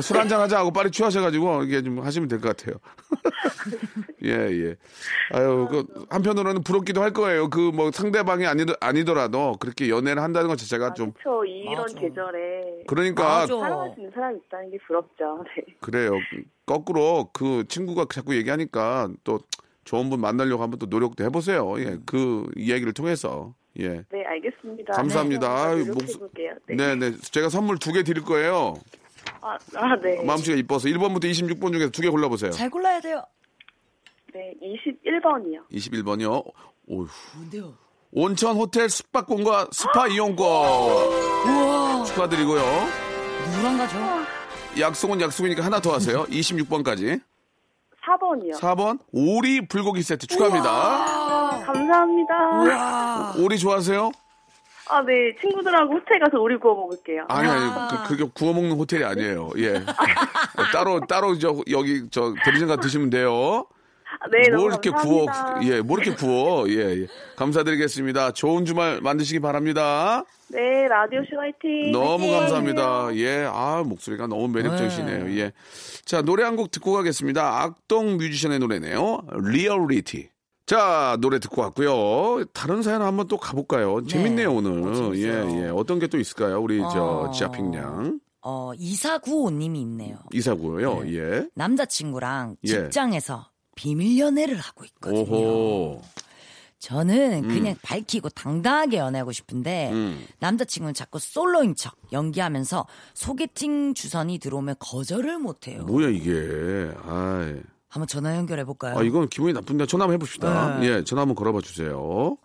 술 0.02 0.17
한잔 0.17 0.39
하자 0.41 0.60
하고 0.60 0.71
빨리 0.71 0.89
취하셔가지고 0.91 1.63
이게 1.63 1.82
좀 1.84 2.00
하시면 2.00 2.28
될 2.28 2.39
것 2.41 2.56
같아요. 2.58 2.76
예 4.24 4.30
예. 4.32 4.76
아유 5.32 5.67
그 5.69 5.86
한편으로는 6.10 6.63
부럽기도 6.63 7.02
할 7.02 7.12
거예요. 7.12 7.50
그 7.50 7.71
뭐 7.76 7.91
상대방이 7.91 8.45
아니 8.45 8.63
아니더라도 8.80 9.58
그렇게 9.60 9.89
연애를 9.89 10.21
한다는 10.21 10.48
것 10.48 10.58
자체가 10.58 10.93
좀 10.93 11.12
그렇죠. 11.13 11.43
이런 11.45 11.76
맞아. 11.82 12.00
계절에 12.00 12.84
그러니까 12.88 13.24
맞아. 13.24 13.58
사랑할 13.58 13.91
수 13.93 14.00
있는 14.00 14.12
사람이 14.13 14.39
있다는 14.48 14.71
게 14.71 14.78
부럽죠. 14.88 15.43
네. 15.58 15.63
그래요. 15.82 16.12
거꾸로 16.65 17.30
그 17.34 17.65
친구가 17.67 18.06
자꾸 18.13 18.36
얘기하니까 18.36 19.10
또 19.24 19.39
좋은 19.84 20.10
분 20.10 20.19
만나려고 20.21 20.63
한번 20.63 20.80
또 20.80 20.86
노력도 20.88 21.24
해보세요. 21.24 21.76
예, 21.80 21.98
그 22.06 22.50
이야기를 22.56 22.93
통해서 22.93 23.54
예. 23.80 24.04
네, 24.12 24.24
알겠습니다. 24.26 24.93
감사합니다. 24.93 25.48
네, 25.48 25.62
아유, 25.62 25.86
노력해볼게요. 25.86 26.54
네. 26.67 26.76
네, 26.76 26.95
네. 26.95 27.12
제가 27.32 27.50
선물 27.50 27.78
두 27.78 27.91
개 27.91 28.04
드릴 28.04 28.24
거예요. 28.24 28.76
아, 29.47 29.58
아, 29.75 29.95
네. 30.01 30.23
마음씨가 30.23 30.58
이뻐서 30.58 30.88
1번부터 30.88 31.25
26번 31.25 31.71
중에서 31.71 31.89
두 31.91 32.01
개 32.01 32.10
골라보세요. 32.10 32.49
잘 32.51 32.67
골라야 32.69 32.99
돼요. 32.99 33.23
네, 34.34 34.53
21번이요. 34.62 35.67
21번이요. 35.71 36.43
오휴. 36.88 37.08
뭔데요? 37.36 37.77
온천 38.12 38.55
호텔 38.58 38.89
숙박권과 38.89 39.67
스파 39.71 40.08
이용권 40.08 40.45
우와, 40.45 42.03
축하드리고요. 42.05 42.62
누구랑 43.51 43.77
가죠? 43.77 43.97
약속은 44.79 45.21
약속이니까 45.21 45.63
하나 45.63 45.79
더 45.79 45.93
하세요. 45.93 46.23
26번까지. 46.25 47.21
4번이요. 48.05 48.53
4번 48.60 48.99
오리 49.12 49.67
불고기 49.67 50.01
세트 50.03 50.27
축하합니다. 50.27 51.63
감사합니다. 51.65 52.62
우와. 52.62 53.34
오리 53.38 53.58
좋아하세요? 53.60 54.12
아, 54.89 55.02
네. 55.04 55.36
친구들하고 55.41 55.93
호텔 55.95 56.19
가서 56.19 56.39
오리 56.39 56.58
구워 56.58 56.76
먹을게요. 56.76 57.26
아니 57.30 57.48
아니 57.50 57.88
그, 57.89 58.08
그게 58.10 58.30
구워 58.34 58.54
먹는 58.54 58.71
호텔이 58.74 59.04
아니에요. 59.04 59.52
예. 59.58 59.74
따로 60.71 61.00
따로 61.08 61.38
저 61.38 61.56
여기 61.71 62.04
저 62.12 62.34
대리점 62.43 62.67
가 62.67 62.76
드시면 62.78 63.10
돼요. 63.10 63.65
아, 64.19 64.28
네, 64.32 64.48
너무 64.50 64.62
뭘 64.62 64.71
이렇게 64.71 64.91
구워 64.91 65.26
감사합니다. 65.26 65.76
예, 65.76 65.82
뭘 65.82 66.00
이렇게 66.02 66.15
구워. 66.15 66.69
예, 66.69 67.02
예. 67.02 67.08
감사드리겠습니다. 67.36 68.32
좋은 68.32 68.63
주말 68.65 69.02
만드시기 69.02 69.39
바랍니다. 69.41 70.24
네, 70.50 70.88
라디오쇼 70.88 71.28
화이팅. 71.38 71.91
너무 71.91 72.24
화이팅. 72.24 72.39
감사합니다. 72.39 73.10
예, 73.15 73.45
아, 73.52 73.84
목소리가 73.86 74.28
너무 74.28 74.48
매력적이시네요. 74.50 75.38
예. 75.39 75.52
자, 76.06 76.21
노래 76.21 76.43
한 76.43 76.56
곡 76.56 76.71
듣고 76.71 76.93
가겠습니다. 76.93 77.63
악동 77.63 78.15
뮤지션의 78.17 78.60
노래네요. 78.60 79.19
리얼리티. 79.43 80.30
자, 80.65 81.15
노래 81.21 81.38
듣고 81.39 81.62
왔고요. 81.62 82.43
다른 82.54 82.82
사연 82.82 83.01
한번 83.04 83.28
또 83.28 83.38
가볼까요? 83.38 84.04
재밌네요, 84.06 84.51
오늘. 84.54 84.71
어, 84.84 85.15
예. 85.15 85.63
예. 85.65 85.67
어떤 85.69 85.99
게 85.99 86.08
또 86.08 86.17
있을까요? 86.19 86.60
우리 86.60 86.80
저, 86.80 87.28
어. 87.28 87.32
지아핑양. 87.32 88.19
어, 88.41 88.71
2495님이 88.73 89.78
있네요. 89.82 90.17
이사고요. 90.34 91.04
네. 91.04 91.13
예. 91.15 91.47
남자친구랑 91.54 92.58
예. 92.63 92.67
직장에서 92.67 93.49
비밀 93.75 94.17
연애를 94.19 94.58
하고 94.58 94.86
있거든요. 94.86 95.21
오호. 95.21 96.01
저는 96.80 97.47
그냥 97.47 97.75
밝히고 97.82 98.30
당당하게 98.30 98.97
연애하고 98.97 99.32
싶은데 99.32 99.89
음. 99.91 100.23
남자친구는 100.39 100.93
자꾸 100.93 101.17
솔로인 101.19 101.75
척 101.75 101.95
연기하면서 102.12 102.86
소개팅 103.15 103.93
주선이 103.95 104.38
들어오면 104.39 104.75
거절을 104.80 105.39
못해요. 105.39 105.84
뭐야, 105.86 106.10
이게. 106.10 106.91
아이. 107.08 107.56
한번 107.95 108.08
전화 108.08 108.36
연결해 108.36 108.65
볼까요? 108.65 108.97
아, 108.97 109.03
이건 109.03 109.29
기분이 109.29 109.53
나쁜데 109.53 109.86
전화 109.86 110.03
한번 110.03 110.15
해봅시다. 110.15 110.79
네. 110.79 110.88
예, 110.88 111.03
전화 111.05 111.21
한번 111.21 111.34
걸어봐 111.36 111.62
주세요. 111.62 112.36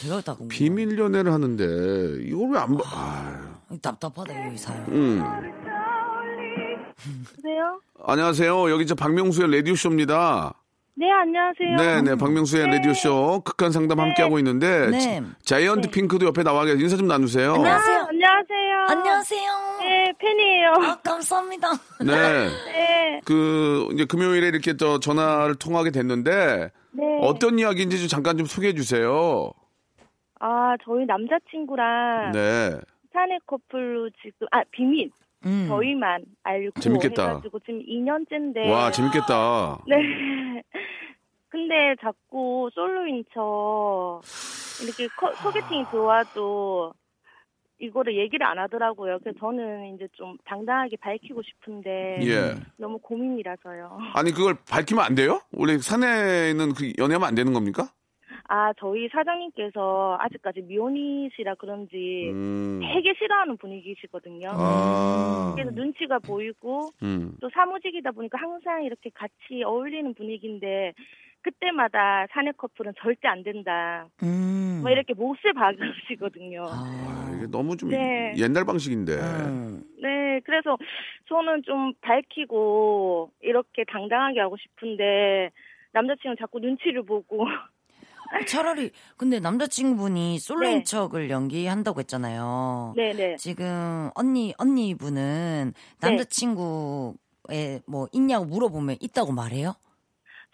제가 0.00 0.22
다 0.22 0.32
궁금. 0.32 0.48
비밀 0.48 0.98
연애를 0.98 1.34
하는데 1.34 1.64
이걸 2.22 2.50
왜안 2.50 2.78
봐? 2.78 2.82
아, 2.86 3.58
답답하다 3.82 4.48
이 4.48 4.56
사연. 4.56 4.82
음. 4.88 5.22
여보세요? 6.98 7.80
안녕하세요. 8.02 8.70
여기 8.70 8.86
저 8.86 8.94
박명수의 8.94 9.54
라디오 9.54 9.74
쇼입니다. 9.74 10.54
네, 10.96 11.06
안녕하세요. 11.10 11.76
네, 11.76 12.02
네, 12.02 12.16
박명수의 12.16 12.66
라디오 12.68 12.94
쇼 12.94 13.42
극한 13.44 13.72
상담 13.72 14.00
함께 14.00 14.22
하고 14.22 14.38
있는데 14.38 14.88
네. 14.90 15.22
자 15.44 15.58
이언트 15.58 15.90
핑크도 15.90 16.24
옆에 16.26 16.42
나와 16.42 16.64
계서 16.64 16.78
인사 16.78 16.96
좀 16.96 17.06
나누세요. 17.06 17.52
안녕하세요. 17.54 18.08
아, 18.22 18.26
안녕하세요. 18.26 18.86
안녕하세요. 18.90 19.50
네, 19.80 20.12
팬이에요. 20.18 20.72
아, 20.74 21.00
감사합니다. 21.00 21.68
네. 22.04 22.48
네. 22.72 23.20
그 23.24 23.88
이제 23.94 24.04
금요일에 24.04 24.48
이렇게 24.48 24.76
저 24.76 24.98
전화를 25.00 25.54
통하게 25.56 25.90
됐는데 25.90 26.70
네. 26.92 27.18
어떤 27.22 27.58
이야기인지 27.58 27.98
좀 27.98 28.08
잠깐 28.08 28.36
좀 28.36 28.46
소개해 28.46 28.74
주세요. 28.74 29.50
아, 30.38 30.74
저희 30.84 31.06
남자친구랑 31.06 32.32
네. 32.32 32.78
사내 33.12 33.38
커플로 33.46 34.10
지금 34.22 34.46
아, 34.50 34.62
비밀. 34.70 35.10
음. 35.46 35.66
저희만 35.68 36.22
알고 36.42 36.80
재밌겠다. 36.80 37.28
해가지고 37.28 37.58
지금 37.60 37.80
2년째인데 37.80 38.70
와, 38.70 38.90
재밌겠다. 38.90 39.78
네. 39.88 39.96
근데 41.48 41.94
자꾸 42.02 42.68
솔로인 42.74 43.24
척 43.32 44.20
이렇게 44.82 45.08
커- 45.18 45.34
소개팅이 45.42 45.86
들어와도 45.90 46.92
이거를 47.80 48.16
얘기를 48.16 48.46
안 48.46 48.58
하더라고요. 48.58 49.18
그래서 49.22 49.38
저는 49.38 49.94
이제 49.94 50.06
좀 50.12 50.36
당당하게 50.44 50.96
밝히고 50.96 51.42
싶은데 51.42 52.18
예. 52.22 52.54
너무 52.76 52.98
고민이라서요. 52.98 53.98
아니 54.14 54.30
그걸 54.32 54.54
밝히면 54.70 55.04
안 55.04 55.14
돼요? 55.14 55.40
원래 55.52 55.78
사내는 55.78 56.74
그 56.74 56.92
연애하면 56.98 57.26
안 57.26 57.34
되는 57.34 57.52
겁니까? 57.52 57.88
아 58.52 58.72
저희 58.78 59.08
사장님께서 59.08 60.18
아직까지 60.20 60.62
미혼이시라 60.62 61.54
그런지 61.54 62.30
음. 62.32 62.80
되게 62.82 63.14
싫어하는 63.16 63.56
분위기시거든요. 63.58 64.48
아. 64.52 65.52
그래서 65.54 65.70
눈치가 65.70 66.18
보이고 66.18 66.90
음. 67.02 67.36
또 67.40 67.48
사무직이다 67.54 68.10
보니까 68.10 68.38
항상 68.38 68.82
이렇게 68.82 69.10
같이 69.14 69.62
어울리는 69.64 70.12
분위기인데 70.14 70.94
그때마다 71.42 72.26
사내 72.32 72.52
커플은 72.52 72.92
절대 73.00 73.28
안 73.28 73.42
된다. 73.42 74.06
음. 74.22 74.80
뭐 74.82 74.90
이렇게 74.90 75.14
몫을 75.14 75.52
박으시거든요. 75.54 76.64
아, 76.68 77.32
이게 77.36 77.46
너무 77.46 77.76
좀 77.76 77.90
네. 77.90 78.34
옛날 78.36 78.64
방식인데. 78.64 79.14
음. 79.14 79.84
네, 80.02 80.40
그래서 80.44 80.76
저는 81.28 81.62
좀 81.64 81.92
밝히고 82.00 83.30
이렇게 83.40 83.84
당당하게 83.84 84.40
하고 84.40 84.56
싶은데 84.56 85.50
남자친구는 85.92 86.36
자꾸 86.38 86.60
눈치를 86.60 87.02
보고 87.02 87.46
차라리 88.46 88.90
근데 89.16 89.40
남자친구분이 89.40 90.38
솔로인 90.38 90.78
네. 90.78 90.84
척을 90.84 91.30
연기한다고 91.30 92.00
했잖아요. 92.00 92.94
네네 92.96 93.36
지금 93.36 94.10
언니 94.14 94.54
언니분은 94.56 95.72
남자친구에 96.00 97.80
뭐 97.86 98.06
있냐고 98.12 98.44
물어보면 98.44 98.96
있다고 99.00 99.32
말해요? 99.32 99.74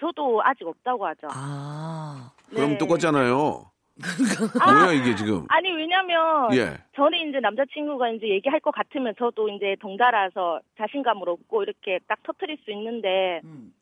저도 0.00 0.42
아직 0.42 0.66
없다고 0.66 1.06
하죠. 1.06 1.28
아. 1.30 2.32
그럼 2.50 2.70
네. 2.72 2.78
똑같잖아요. 2.78 3.70
아, 4.60 4.72
뭐야 4.72 4.92
이게 4.92 5.14
지금? 5.14 5.46
아니 5.48 5.70
왜냐면 5.72 6.52
예. 6.54 6.76
저는 6.94 7.28
이제 7.28 7.40
남자친구가 7.40 8.10
이제 8.10 8.28
얘기할 8.28 8.60
것 8.60 8.70
같으면 8.70 9.14
저도 9.18 9.48
이제 9.48 9.74
덩달아서 9.80 10.60
자신감을 10.76 11.26
얻고 11.26 11.62
이렇게 11.62 11.98
딱 12.06 12.22
터트릴 12.22 12.58
수 12.64 12.70
있는데 12.72 13.40
음. 13.44 13.72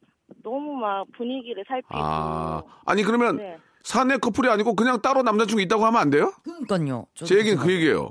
너무 0.44 0.74
막 0.77 1.05
분위기를 1.16 1.64
살피고 1.66 1.96
아, 1.96 2.62
아니 2.87 3.03
그러면 3.03 3.38
네. 3.38 3.59
사내 3.83 4.16
커플이 4.16 4.48
아니고 4.48 4.77
그냥 4.77 5.03
따로 5.03 5.22
남자친구 5.22 5.61
있다고 5.62 5.85
하면 5.85 6.00
안 6.00 6.11
돼요? 6.11 6.33
그러니까요. 6.44 7.07
제 7.14 7.37
얘기는 7.37 7.59
그그 7.59 7.72
얘기예요. 7.72 8.11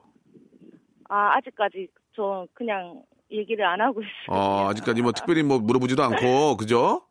아 1.08 1.38
아직까지 1.38 1.88
저 2.16 2.46
그냥 2.54 3.02
얘기를 3.32 3.66
안 3.66 3.80
하고 3.80 4.02
있어요. 4.02 4.38
아, 4.38 4.70
아직까지 4.70 5.02
뭐 5.02 5.14
특별히 5.14 5.42
뭐 5.42 5.60
물어보지도 5.60 6.04
않고 6.04 6.58
그죠? 6.58 7.02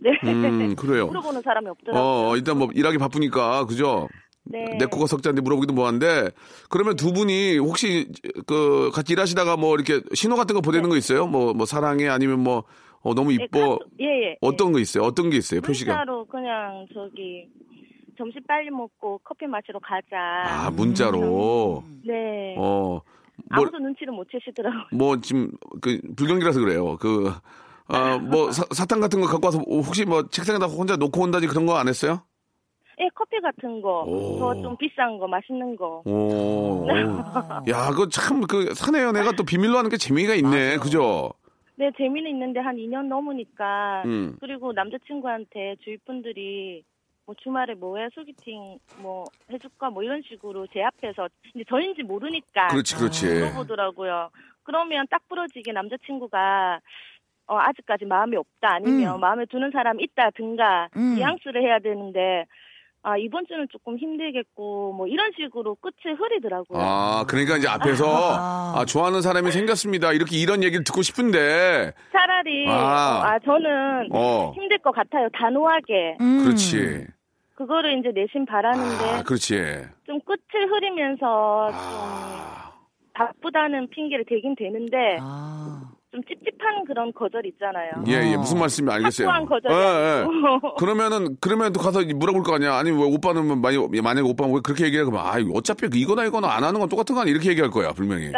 네. 0.00 0.10
음, 0.24 0.74
그래요. 0.76 1.06
물어보는 1.08 1.42
사람이 1.42 1.68
없더라고요. 1.68 2.02
어, 2.30 2.36
일단 2.36 2.58
뭐 2.58 2.68
일하기 2.72 2.98
바쁘니까 2.98 3.66
그죠? 3.66 4.08
네. 4.44 4.64
내 4.78 4.86
코가 4.86 5.06
석자인데 5.06 5.42
물어보기도 5.42 5.74
뭐한데 5.74 6.30
그러면 6.70 6.96
두 6.96 7.12
분이 7.12 7.58
혹시 7.58 8.08
그 8.46 8.90
같이 8.92 9.12
일하시다가 9.12 9.56
뭐 9.56 9.74
이렇게 9.74 10.00
신호 10.14 10.34
같은 10.36 10.54
거 10.54 10.60
보내는 10.60 10.88
거 10.88 10.96
있어요? 10.96 11.26
뭐뭐 11.26 11.66
사랑해 11.66 12.08
아니면 12.08 12.40
뭐 12.40 12.64
어, 13.02 13.14
너무 13.14 13.30
네, 13.30 13.44
이뻐 13.44 13.60
카톡- 13.60 13.80
예, 14.00 14.04
예. 14.30 14.36
어떤 14.40 14.72
거 14.72 14.78
있어요? 14.78 15.04
어떤 15.04 15.30
게 15.30 15.36
있어요? 15.36 15.60
표시가? 15.60 15.92
문자로 15.92 16.26
그냥 16.26 16.86
저기 16.92 17.46
점심 18.18 18.42
빨리 18.46 18.70
먹고 18.70 19.20
커피 19.24 19.46
마시러 19.46 19.78
가자. 19.78 20.16
아, 20.66 20.70
문자로. 20.70 21.82
네. 22.04 22.54
어. 22.58 23.00
뭐, 23.00 23.02
아무도 23.48 23.78
눈치를 23.78 24.12
못 24.12 24.26
채시더라고요. 24.30 24.84
뭐 24.92 25.18
지금 25.20 25.50
그 25.80 25.98
불경기라서 26.16 26.60
그래요. 26.60 26.96
그 26.98 27.32
아, 27.92 28.18
뭐 28.18 28.50
사, 28.52 28.64
사탕 28.70 29.00
같은 29.00 29.20
거 29.20 29.26
갖고 29.26 29.46
와서 29.46 29.58
혹시 29.68 30.04
뭐 30.04 30.26
책상에다 30.28 30.66
혼자 30.66 30.96
놓고 30.96 31.20
온다지 31.22 31.46
그런 31.46 31.66
거 31.66 31.76
안 31.76 31.88
했어요? 31.88 32.22
예, 33.00 33.08
커피 33.14 33.40
같은 33.40 33.80
거, 33.80 34.02
오. 34.02 34.38
더좀 34.38 34.76
비싼 34.76 35.18
거, 35.18 35.26
맛있는 35.26 35.74
거. 35.74 36.02
오. 36.04 36.86
야, 37.68 37.88
그거 37.90 38.08
참그 38.08 38.74
사내 38.74 39.02
연애가 39.02 39.32
또 39.32 39.42
비밀로 39.44 39.78
하는 39.78 39.88
게 39.90 39.96
재미가 39.96 40.34
있네. 40.34 40.76
그죠? 40.76 41.32
네, 41.76 41.90
재미는 41.96 42.30
있는데 42.32 42.60
한 42.60 42.76
2년 42.76 43.06
넘으니까. 43.08 44.02
음. 44.04 44.36
그리고 44.40 44.72
남자친구한테 44.74 45.76
주위 45.82 45.96
분들이 46.04 46.82
뭐 47.24 47.34
주말에 47.42 47.72
뭐해 47.74 48.08
소개팅 48.14 48.78
뭐 48.98 49.24
해줄까 49.50 49.88
뭐 49.88 50.02
이런 50.02 50.20
식으로 50.28 50.66
제 50.72 50.82
앞에서 50.82 51.28
이제 51.54 51.64
저인지 51.70 52.02
모르니까 52.02 52.68
그렇지, 52.68 52.96
그렇지. 52.96 53.26
물어보더라고요. 53.26 54.28
그러면 54.62 55.06
딱 55.10 55.26
부러지게 55.28 55.72
남자친구가 55.72 56.80
어, 57.50 57.58
아직까지 57.58 58.04
마음이 58.04 58.36
없다 58.36 58.74
아니면 58.74 59.16
음. 59.16 59.20
마음에 59.20 59.44
드는 59.50 59.72
사람 59.72 60.00
있다든가 60.00 60.88
음. 60.96 61.16
뉘앙스를 61.16 61.60
해야 61.62 61.80
되는데 61.80 62.46
아 63.02 63.16
이번 63.16 63.44
주는 63.48 63.66
조금 63.72 63.98
힘들겠고 63.98 64.92
뭐 64.92 65.08
이런 65.08 65.32
식으로 65.34 65.74
끝을 65.76 66.14
흐리더라고요. 66.14 66.78
아, 66.80 67.24
그러니까 67.26 67.56
이제 67.56 67.66
앞에서 67.66 68.06
아. 68.06 68.74
아, 68.76 68.84
좋아하는 68.84 69.20
사람이 69.20 69.50
생겼습니다. 69.50 70.12
이렇게 70.12 70.36
이런 70.36 70.62
얘기를 70.62 70.84
듣고 70.84 71.02
싶은데 71.02 71.92
차라리 72.12 72.68
아. 72.68 72.72
어, 72.72 73.22
아 73.24 73.38
저는 73.40 74.10
어. 74.12 74.52
힘들 74.54 74.78
것 74.78 74.92
같아요. 74.92 75.28
단호하게 75.32 76.18
음. 76.20 76.44
그렇지. 76.44 77.06
그거를 77.56 77.98
이제 77.98 78.12
내심 78.14 78.46
바라는데 78.46 79.18
아, 79.18 79.22
그렇지. 79.24 79.56
좀 80.06 80.20
끝을 80.20 80.70
흐리면서 80.70 81.70
좀 81.70 81.80
아, 81.80 82.72
바쁘다는 83.14 83.88
핑계를 83.90 84.24
대긴 84.28 84.54
되는데 84.54 85.18
아. 85.20 85.90
좀 86.12 86.20
찝찝한 86.24 86.84
그런 86.86 87.12
거절 87.12 87.46
있잖아요. 87.46 87.92
예, 88.08 88.32
예. 88.32 88.36
무슨 88.36 88.58
말씀인지 88.58 88.92
알겠어요. 88.94 89.28
확고한 89.28 89.46
거절이 89.46 89.74
예, 89.74 89.78
예. 89.78 90.24
그러면은 90.78 91.36
그러면 91.40 91.72
또 91.72 91.78
가서 91.80 92.00
물어볼 92.04 92.42
거 92.42 92.54
아니야. 92.56 92.74
아니 92.74 92.90
왜 92.90 92.96
오빠는 93.02 93.46
뭐 93.46 93.56
많이 93.56 93.78
만약에 93.78 94.26
오빠는 94.28 94.52
왜 94.54 94.60
그렇게 94.62 94.86
얘기해 94.86 95.04
그러면 95.04 95.24
아 95.24 95.36
어차피 95.54 95.86
이거나 95.94 96.24
이거나 96.24 96.48
안 96.52 96.64
하는 96.64 96.80
건 96.80 96.88
똑같은 96.88 97.14
거 97.14 97.20
아니야 97.20 97.30
이렇게 97.32 97.50
얘기할 97.50 97.70
거야 97.70 97.92
분명히. 97.92 98.32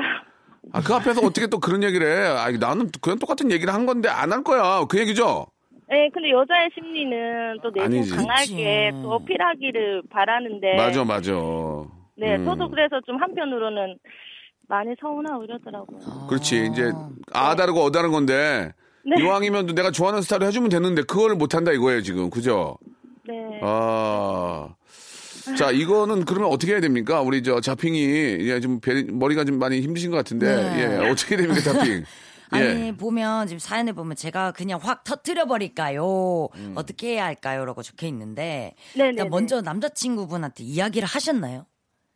아 0.74 0.80
그 0.82 0.94
앞에서 0.94 1.20
어떻게 1.26 1.46
또 1.48 1.58
그런 1.58 1.82
얘기를 1.82 2.06
해? 2.06 2.26
아 2.28 2.50
나는 2.50 2.88
그냥 3.00 3.18
똑같은 3.18 3.50
얘기를 3.50 3.72
한 3.72 3.86
건데 3.86 4.08
안 4.08 4.30
할 4.32 4.42
거야. 4.44 4.84
그 4.88 4.98
얘기죠. 5.00 5.46
네, 5.88 6.08
근데 6.12 6.30
여자의 6.30 6.70
심리는 6.74 7.58
또 7.62 7.70
내심. 7.74 8.16
강하게 8.16 8.90
그치. 8.90 9.02
또 9.02 9.12
어필하기를 9.12 10.02
바라는데. 10.10 10.76
맞아 10.76 11.04
맞아. 11.04 11.32
네, 12.16 12.36
음. 12.36 12.44
저도 12.44 12.68
그래서 12.70 13.00
좀 13.06 13.16
한편으로는 13.20 13.98
많이 14.72 14.94
서운하고 14.98 15.44
이러더라고요. 15.44 16.26
그렇지 16.28 16.70
이제 16.72 16.90
아 17.32 17.54
다르고 17.54 17.82
어 17.82 17.90
다른 17.90 18.10
건데 18.10 18.72
네. 19.04 19.22
이왕이면 19.22 19.66
내가 19.74 19.90
좋아하는 19.90 20.22
스타일을 20.22 20.46
해주면 20.46 20.70
되는데 20.70 21.02
그걸 21.02 21.34
못 21.34 21.54
한다 21.54 21.72
이거예요 21.72 22.00
지금 22.00 22.30
그죠? 22.30 22.78
네. 23.28 23.60
아. 23.62 24.74
자, 25.58 25.72
이거는 25.72 26.24
그러면 26.24 26.50
어떻게 26.50 26.72
해야 26.72 26.80
됩니까? 26.80 27.20
우리 27.20 27.42
저 27.42 27.60
자핑이 27.60 27.98
예, 28.00 28.60
좀 28.60 28.80
배- 28.80 29.02
머리가 29.02 29.44
좀 29.44 29.58
많이 29.58 29.80
힘드신 29.80 30.10
것 30.12 30.16
같은데 30.16 30.46
네. 30.54 30.80
예, 31.04 31.08
어떻게 31.10 31.36
됩니까, 31.36 31.60
자핑? 31.60 32.04
예. 32.54 32.56
아니 32.56 32.96
보면 32.96 33.48
지금 33.48 33.58
사연을 33.58 33.92
보면 33.92 34.14
제가 34.14 34.52
그냥 34.52 34.78
확 34.80 35.02
터트려 35.04 35.46
버릴까요? 35.46 36.48
음. 36.54 36.72
어떻게 36.76 37.14
해야 37.14 37.24
할까요?라고 37.24 37.82
적혀 37.82 38.06
있는데. 38.06 38.74
일단 38.94 39.28
먼저 39.30 39.60
남자친구분한테 39.60 40.62
이야기를 40.62 41.06
하셨나요? 41.08 41.66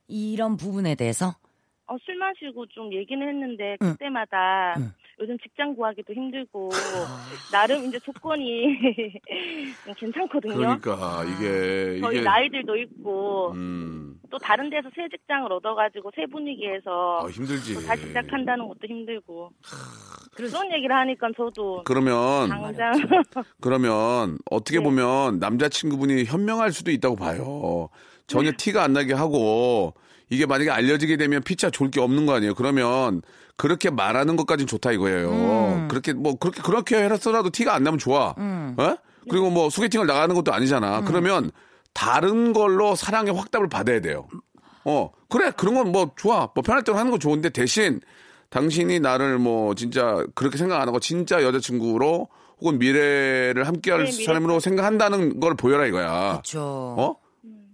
이런 0.07 0.57
부분에 0.57 0.95
대해서? 0.95 1.35
어, 1.89 1.97
술 2.05 2.17
마시고 2.17 2.67
좀 2.67 2.93
얘기는 2.93 3.27
했는데 3.27 3.77
응. 3.83 3.93
그때마다 3.93 4.75
응. 4.79 4.93
요즘 5.21 5.39
직장 5.39 5.75
구하기도 5.75 6.13
힘들고 6.13 6.71
아. 6.75 7.27
나름 7.51 7.85
이제 7.87 7.99
조건이 8.01 8.77
괜찮거든요. 9.97 10.55
그러니까 10.55 11.25
이게 11.25 11.99
저희 12.01 12.17
이게 12.17 12.21
나이들도 12.23 12.77
있고 12.77 13.53
음. 13.53 14.21
또 14.31 14.39
다른 14.39 14.69
데서 14.69 14.91
새 14.95 15.09
직장을 15.09 15.51
얻어가지고 15.51 16.11
새 16.15 16.27
분위기에서 16.27 17.21
아, 17.25 17.31
힘들지. 17.31 17.75
또 17.75 17.81
다시 17.81 18.03
시작한다는 18.09 18.67
것도 18.69 18.87
힘들고 18.89 19.51
그런 20.33 20.73
얘기를 20.73 20.95
하니까 20.95 21.29
저도 21.37 21.85
그러면 21.85 22.49
당장 22.49 22.93
그러면 23.61 24.37
어떻게 24.51 24.79
네. 24.79 24.85
보면 24.85 25.39
남자친구분이 25.39 26.25
현명할 26.25 26.73
수도 26.73 26.91
있다고 26.91 27.17
봐요. 27.17 27.89
전혀 28.27 28.51
네. 28.51 28.57
티가 28.57 28.83
안 28.83 28.93
나게 28.93 29.15
하고 29.15 29.95
이게 30.31 30.47
만약에 30.47 30.71
알려지게 30.71 31.17
되면 31.17 31.43
피차 31.43 31.71
좋을 31.71 31.91
게 31.91 32.01
없는 32.01 32.27
거 32.27 32.35
아니에요. 32.35 32.55
그러면 32.55 33.23
그렇게 33.57 33.91
말하는 33.91 34.37
것까지는 34.37 34.67
좋다 34.67 34.93
이거예요. 34.93 35.31
음. 35.31 35.89
그렇게 35.89 36.13
뭐 36.13 36.35
그렇게 36.37 36.61
그렇게 36.63 36.97
해서라도 36.97 37.51
티가 37.51 37.75
안 37.75 37.83
나면 37.85 37.99
좋아. 37.99 38.35
음. 38.39 38.75
어? 38.79 38.97
그리고 39.31 39.51
뭐 39.51 39.71
소개팅을 39.71 40.07
나가는 40.07 40.35
것도 40.35 40.53
아니잖아. 40.53 41.03
그러면 41.03 41.51
다른 41.93 42.53
걸로 42.53 42.95
사랑의 42.95 43.35
확답을 43.35 43.69
받아야 43.69 44.01
돼요. 44.01 44.29
어, 44.85 45.11
그래. 45.29 45.51
그런 45.57 45.75
건 45.75 45.91
뭐 45.93 46.13
좋아. 46.17 46.49
뭐 46.55 46.63
편할 46.63 46.85
대로 46.85 46.99
하는 46.99 47.11
거 47.11 47.19
좋은데 47.19 47.51
대신 47.51 48.01
당신이 48.51 49.01
나를 49.01 49.39
뭐 49.39 49.75
진짜 49.75 50.25
그렇게 50.35 50.59
생각 50.59 50.81
안 50.81 50.87
하고 50.89 51.01
진짜 51.01 51.43
여자친구로 51.43 52.29
혹은 52.61 52.79
미래를 52.79 53.67
함께 53.67 53.91
할 53.91 54.05
네, 54.05 54.11
미래. 54.11 54.25
사람으로 54.25 54.61
생각한다는 54.61 55.41
걸 55.41 55.55
보여라 55.57 55.87
이거야. 55.87 56.33
그렇죠. 56.33 56.61
어? 56.99 57.17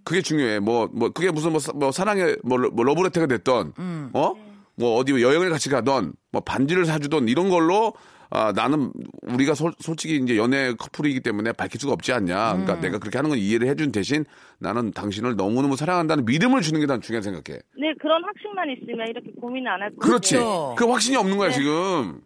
그게 0.03 0.21
중요해. 0.21 0.59
뭐, 0.59 0.89
뭐, 0.91 1.09
그게 1.09 1.31
무슨 1.31 1.51
뭐, 1.51 1.59
사- 1.59 1.73
뭐 1.73 1.91
사랑의 1.91 2.37
뭐, 2.43 2.57
러- 2.57 2.69
뭐 2.71 2.83
러브레터가 2.83 3.27
됐던, 3.27 3.73
음. 3.79 4.09
어? 4.13 4.33
뭐 4.75 4.95
어디 4.97 5.11
여행을 5.13 5.49
같이 5.49 5.69
가던, 5.69 6.13
뭐 6.31 6.41
반지를 6.41 6.85
사주던 6.85 7.27
이런 7.29 7.49
걸로, 7.49 7.93
아, 8.35 8.51
나는 8.51 8.91
우리가 9.21 9.53
솔, 9.53 9.73
솔직히 9.79 10.15
이제 10.15 10.35
연애 10.37 10.73
커플이기 10.73 11.19
때문에 11.19 11.51
밝힐 11.51 11.79
수가 11.79 11.93
없지 11.93 12.11
않냐. 12.13 12.53
그러니까 12.53 12.79
내가 12.79 12.97
그렇게 12.97 13.19
하는 13.19 13.29
건 13.29 13.37
이해를 13.37 13.67
해준 13.67 13.91
대신 13.91 14.25
나는 14.57 14.91
당신을 14.91 15.35
너무너무 15.35 15.75
사랑한다는 15.75 16.25
믿음을 16.25 16.61
주는 16.61 16.79
게 16.79 16.87
난 16.87 16.99
중요하게 16.99 17.23
생각해. 17.23 17.59
네, 17.79 17.93
그런 18.01 18.23
확신만 18.23 18.69
있으면 18.71 19.07
이렇게 19.07 19.29
고민을 19.39 19.71
안할 19.71 19.89
거예요. 19.91 19.99
그렇지. 19.99 20.35
그 20.77 20.85
확신이 20.89 21.15
없는 21.15 21.37
거야, 21.37 21.49
네. 21.49 21.53
지금. 21.55 22.21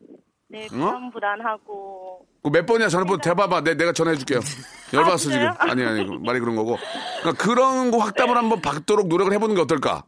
네, 0.49 0.67
응? 0.71 0.79
불안 0.79 1.11
불안하고. 1.11 2.25
그몇 2.43 2.65
번이야 2.65 2.87
전화번호 2.87 3.19
대봐봐. 3.21 3.61
내, 3.61 3.73
내가 3.75 3.91
전화해줄게요. 3.91 4.39
열받았어, 4.93 5.17
지금. 5.29 5.31
진짜요? 5.33 5.55
아니, 5.59 5.83
아니, 5.83 6.05
그 6.07 6.13
말이 6.23 6.39
그런 6.39 6.55
거고. 6.55 6.77
그러니까 7.21 7.43
그런 7.43 7.91
거 7.91 7.97
확답을 7.97 8.37
한번 8.37 8.61
받도록 8.61 9.07
노력을 9.07 9.31
해보는 9.33 9.55
게 9.55 9.61
어떨까? 9.61 10.03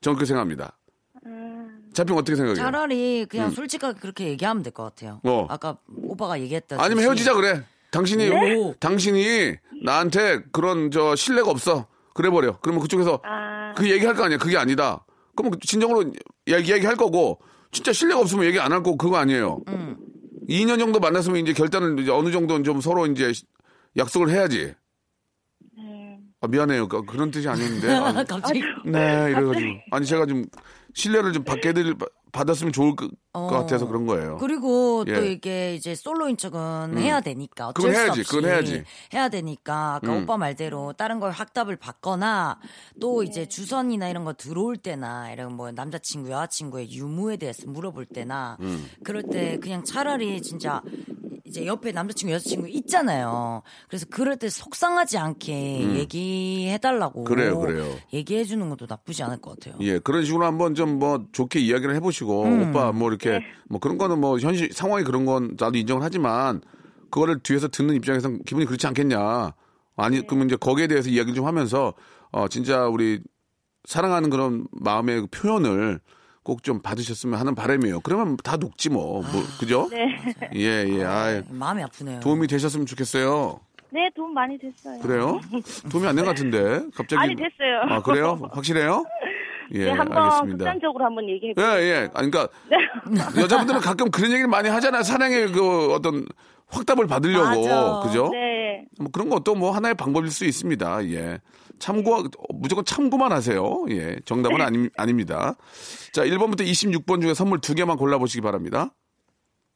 저는 0.00 0.16
그렇게 0.16 0.26
생각합니다. 0.26 0.78
음, 1.26 1.90
자평 1.92 2.16
어떻게 2.16 2.36
생각해요? 2.36 2.54
차라리 2.54 3.26
그냥 3.26 3.50
솔직하게 3.50 3.98
그렇게 3.98 4.28
얘기하면 4.28 4.62
될 4.62 4.72
것 4.72 4.84
같아요. 4.84 5.20
어. 5.24 5.46
아까 5.50 5.76
오빠가 6.02 6.38
얘기했던 6.40 6.80
아니면 6.80 7.04
헤어지자 7.04 7.34
그래. 7.34 7.64
당신이 7.90 8.28
네? 8.30 8.74
당신이 8.78 9.56
나한테 9.82 10.42
그런 10.52 10.90
저 10.92 11.16
신뢰가 11.16 11.50
없어. 11.50 11.86
그래 12.14 12.30
버려. 12.30 12.58
그러면 12.60 12.80
그쪽에서 12.82 13.20
아, 13.24 13.74
그 13.76 13.90
얘기할 13.90 14.14
거 14.14 14.24
아니야. 14.24 14.38
그게 14.38 14.56
아니다. 14.56 15.04
그러면 15.34 15.58
진정으로 15.60 16.12
얘기 16.46 16.72
얘기할 16.72 16.94
거고 16.96 17.40
진짜 17.72 17.92
신뢰가 17.92 18.20
없으면 18.20 18.44
얘기 18.46 18.58
안 18.58 18.72
할 18.72 18.82
거고 18.82 18.96
그거 18.96 19.16
아니에요. 19.16 19.60
음. 19.68 19.96
2년 20.48 20.78
정도 20.78 20.98
만났으면 20.98 21.38
이제 21.40 21.52
결단을 21.52 21.98
이제 22.00 22.10
어느 22.10 22.30
정도는 22.32 22.64
좀 22.64 22.80
서로 22.80 23.06
이제 23.06 23.32
약속을 23.96 24.30
해야지. 24.30 24.74
네. 25.76 26.18
아, 26.40 26.48
미안해요. 26.48 26.88
그- 26.88 27.04
그런 27.04 27.30
뜻이 27.30 27.48
아니었는데. 27.48 27.88
아, 27.94 28.12
갑자기 28.24 28.60
네, 28.84 29.28
이래가지고. 29.30 29.60
아니, 29.92 30.06
제가 30.06 30.26
좀 30.26 30.44
신뢰를 30.94 31.32
좀 31.32 31.44
받게 31.44 31.72
될, 31.72 31.94
받았으면 32.32 32.72
좋을 32.72 32.96
것, 32.96 33.10
어. 33.32 33.46
것 33.48 33.50
같아서 33.58 33.86
그런 33.86 34.06
거예요. 34.06 34.36
그리고 34.38 35.04
또 35.04 35.26
예. 35.26 35.32
이게 35.32 35.74
이제 35.74 35.94
솔로인 35.94 36.36
척은 36.36 36.98
해야 36.98 37.20
되니까 37.20 37.68
어쩔 37.68 37.74
그건 37.74 37.92
수 37.94 37.98
해야지, 38.00 38.20
없이 38.20 38.30
그건 38.30 38.50
해야지. 38.50 38.84
해야 39.14 39.28
되니까 39.28 39.94
아까 39.96 40.12
음. 40.12 40.22
오빠 40.22 40.36
말대로 40.36 40.92
다른 40.92 41.20
걸 41.20 41.32
확답을 41.32 41.76
받거나 41.76 42.60
또 43.00 43.22
이제 43.22 43.46
주선이나 43.46 44.08
이런 44.08 44.24
거 44.24 44.32
들어올 44.32 44.76
때나 44.76 45.32
이런 45.32 45.54
뭐 45.54 45.70
남자친구 45.72 46.30
여자친구의 46.30 46.92
유무에 46.92 47.36
대해서 47.36 47.68
물어볼 47.68 48.06
때나 48.06 48.56
음. 48.60 48.88
그럴 49.02 49.22
때 49.24 49.58
그냥 49.58 49.84
차라리 49.84 50.40
진짜 50.42 50.82
이제 51.50 51.66
옆에 51.66 51.90
남자친구 51.90 52.32
여자친구 52.32 52.68
있잖아요. 52.68 53.62
그래서 53.88 54.06
그럴 54.08 54.36
때 54.36 54.48
속상하지 54.48 55.18
않게 55.18 55.96
얘기해달라고 55.96 57.22
음. 57.22 57.24
그래요, 57.24 57.58
그래요. 57.58 57.92
얘기해 58.12 58.44
주는 58.44 58.70
것도 58.70 58.86
나쁘지 58.88 59.24
않을 59.24 59.40
것 59.40 59.58
같아요. 59.58 59.76
예, 59.80 59.98
그런 59.98 60.24
식으로 60.24 60.46
한번 60.46 60.74
좀 60.74 61.00
뭐 61.00 61.24
좋게 61.32 61.58
이야기를 61.60 61.94
해보시고, 61.96 62.44
음. 62.44 62.68
오빠 62.70 62.92
뭐 62.92 63.08
이렇게, 63.08 63.40
뭐 63.68 63.80
그런 63.80 63.96
거는 63.98 64.20
뭐 64.20 64.38
현실 64.38 64.70
상황이 64.72 65.02
그런 65.02 65.24
건 65.24 65.56
나도 65.58 65.78
인정을 65.78 66.02
하지만, 66.02 66.60
그거를 67.10 67.40
뒤에서 67.40 67.68
듣는 67.68 67.94
입장에서는 67.96 68.42
기분이 68.44 68.66
그렇지 68.66 68.86
않겠냐. 68.86 69.52
아니, 69.96 70.26
그러면 70.26 70.46
이제 70.46 70.56
거기에 70.56 70.86
대해서 70.86 71.08
이야기를 71.08 71.34
좀 71.34 71.46
하면서, 71.46 71.94
어, 72.32 72.48
진짜 72.48 72.86
우리 72.86 73.20
사랑하는 73.84 74.30
그런 74.30 74.66
마음의 74.72 75.22
그 75.22 75.26
표현을 75.28 76.00
꼭 76.42 76.62
좀 76.62 76.80
받으셨으면 76.80 77.38
하는 77.38 77.54
바람이에요. 77.54 78.00
그러면 78.00 78.36
다 78.42 78.56
녹지 78.56 78.88
뭐, 78.90 79.22
뭐 79.22 79.42
그죠? 79.58 79.88
네. 79.90 80.06
예, 80.54 80.86
예, 80.88 81.04
아 81.04 81.42
마음이 81.48 81.82
아프네요. 81.82 82.20
도움이 82.20 82.46
되셨으면 82.46 82.86
좋겠어요. 82.86 83.60
네, 83.92 84.08
도움 84.14 84.32
많이 84.34 84.56
됐어요. 84.58 85.00
그래요? 85.00 85.40
도움이 85.90 86.06
안 86.06 86.14
된 86.14 86.24
것 86.24 86.30
같은데, 86.30 86.80
갑자기. 86.94 87.16
많이 87.16 87.34
됐어요. 87.34 87.80
아, 87.88 88.00
그래요? 88.02 88.38
확실해요? 88.52 89.04
예, 89.72 89.84
네, 89.84 89.90
한번 89.90 90.18
알겠습니다. 90.18 90.56
극단적으로 90.64 91.04
한번 91.04 91.28
얘기해 91.28 91.50
예, 91.50 91.54
보세요. 91.54 91.80
예. 91.82 92.08
아니, 92.14 92.30
그러니까 92.30 92.48
여자분들은 93.40 93.80
가끔 93.80 94.10
그런 94.10 94.30
얘기를 94.30 94.48
많이 94.48 94.68
하잖아요. 94.68 95.02
사랑의 95.02 95.52
그 95.52 95.92
어떤 95.92 96.26
확답을 96.68 97.06
받으려고. 97.06 97.44
맞아. 97.66 98.00
그죠? 98.04 98.28
네. 98.32 98.84
뭐 98.98 99.08
그런 99.12 99.28
것도 99.28 99.54
뭐 99.54 99.70
하나의 99.72 99.94
방법일 99.94 100.30
수 100.30 100.44
있습니다. 100.44 101.04
예. 101.10 101.40
참고, 101.78 102.24
무조건 102.52 102.84
참고만 102.84 103.32
하세요. 103.32 103.84
예. 103.90 104.16
정답은 104.24 104.60
아니, 104.60 104.88
아닙니다. 104.96 105.54
자, 106.12 106.24
1번부터 106.24 106.60
26번 106.60 107.22
중에 107.22 107.32
선물 107.34 107.60
두 107.60 107.74
개만 107.74 107.96
골라 107.96 108.18
보시기 108.18 108.40
바랍니다. 108.42 108.90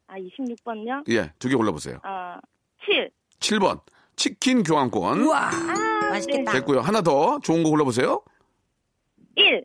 아, 0.07 0.13
26번요? 0.17 1.09
예, 1.09 1.31
두 1.39 1.49
개 1.49 1.55
골라 1.55 1.71
보세요. 1.71 1.97
아, 2.03 2.37
7. 2.85 3.09
7번, 3.39 3.81
치킨 4.15 4.61
교환권. 4.63 5.23
우와 5.23 5.49
맛있겠다. 6.11 6.51
됐고요. 6.53 6.81
하나 6.81 7.01
더 7.01 7.39
좋은 7.39 7.63
거 7.63 7.69
골라 7.71 7.83
보세요. 7.83 8.21
1. 9.35 9.63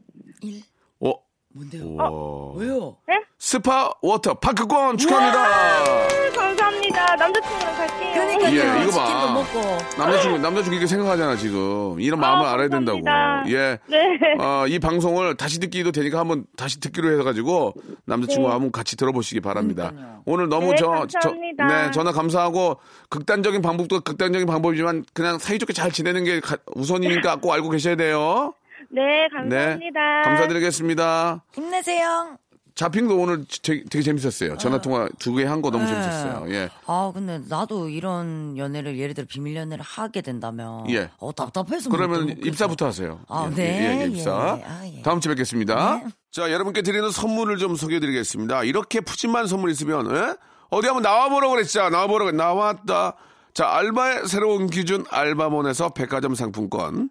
어, 1.00 1.12
뭔데요? 1.52 1.85
우와. 1.85 2.52
왜요? 2.56 2.96
스파 3.38 3.90
워터 4.02 4.35
파크권 4.35 4.98
축하합니다. 4.98 5.85
네, 6.09 6.30
감사합니다. 6.30 7.16
남자친구랑 7.16 7.74
갈게요. 7.74 8.12
그러니까요. 8.12 8.54
예, 8.80 8.83
이거 8.85 8.98
봐. 9.00 9.33
먹고. 9.33 9.61
남자친구, 9.98 10.38
남자친구 10.38 10.74
이렇게 10.74 10.87
생각하잖아, 10.87 11.37
지금. 11.37 11.98
이런 12.00 12.20
마음을 12.20 12.46
아, 12.46 12.52
알아야 12.52 12.68
된다고. 12.68 13.02
감사합니다. 13.02 13.50
예. 13.59 13.78
네. 13.87 14.18
어, 14.38 14.66
이 14.68 14.78
방송을 14.78 15.37
다시 15.37 15.59
듣기도 15.59 15.90
되니까 15.90 16.18
한번 16.20 16.44
다시 16.56 16.80
듣기로 16.80 17.18
해가지고 17.20 17.74
남자친구와 18.04 18.50
네. 18.50 18.52
한번 18.52 18.72
같이 18.72 18.96
들어보시기 18.96 19.40
바랍니다. 19.40 19.88
그러니까요. 19.90 20.22
오늘 20.26 20.48
너무 20.50 20.70
네, 20.72 20.76
저, 20.76 20.88
감사합니다. 20.88 21.68
저, 21.68 21.74
네, 21.74 21.90
전화 21.92 22.12
감사하고 22.12 22.76
극단적인 23.09 23.62
방법도 23.62 24.00
극단적인 24.00 24.46
방법이지만 24.46 25.06
그냥 25.14 25.38
사이좋게 25.38 25.72
잘 25.72 25.90
지내는 25.90 26.24
게 26.24 26.40
가- 26.40 26.59
우선이니까 26.74 27.37
꼭 27.37 27.52
알고 27.52 27.70
계셔야 27.70 27.96
돼요. 27.96 28.52
네, 28.90 29.29
감사합니다. 29.29 30.00
네. 30.00 30.22
감사드리겠습니다. 30.24 31.44
힘내세요. 31.53 32.37
자핑도 32.74 33.18
오늘 33.18 33.44
되게, 33.62 33.85
되게 33.90 34.03
재밌었어요. 34.03 34.57
전화통화 34.57 35.09
두 35.18 35.35
개 35.35 35.44
한 35.44 35.61
거 35.61 35.70
너무 35.70 35.85
네. 35.85 35.90
재밌었어요. 35.90 36.46
예. 36.55 36.70
아 36.87 37.11
근데 37.12 37.40
나도 37.48 37.88
이런 37.90 38.57
연애를 38.57 38.96
예를 38.98 39.12
들어 39.14 39.26
비밀 39.29 39.55
연애를 39.57 39.85
하게 39.85 40.22
된다면 40.22 40.88
예. 40.88 41.11
어 41.18 41.33
답답해서 41.33 41.90
그러면 41.90 42.26
못 42.26 42.46
입사부터 42.46 42.87
하세요. 42.87 43.20
아, 43.29 43.48
예, 43.50 43.55
네. 43.55 43.64
예, 43.98 44.03
예, 44.03 44.07
입사. 44.07 44.59
예. 44.59 44.64
아, 44.64 44.87
예. 44.87 45.03
다음 45.03 45.20
주에 45.20 45.33
뵙겠습니다. 45.35 46.00
네. 46.05 46.11
자, 46.31 46.50
여러분께 46.50 46.81
드리는 46.83 47.11
선물을 47.11 47.59
좀 47.59 47.74
소개해 47.76 48.00
드리겠습니다. 48.00 48.62
이렇게 48.64 49.00
푸짐한 49.00 49.46
선물 49.46 49.70
있으면 49.70 50.11
예? 50.14 50.37
어디 50.70 50.87
한번 50.87 51.03
나와보라고 51.03 51.53
그랬죠. 51.55 51.90
나와보라고 51.90 52.31
나왔다. 52.31 53.14
자, 53.53 53.68
알바의 53.68 54.29
새로운 54.29 54.68
기준 54.70 55.05
알바몬에서 55.11 55.88
백화점 55.90 56.37
상품권, 56.37 57.11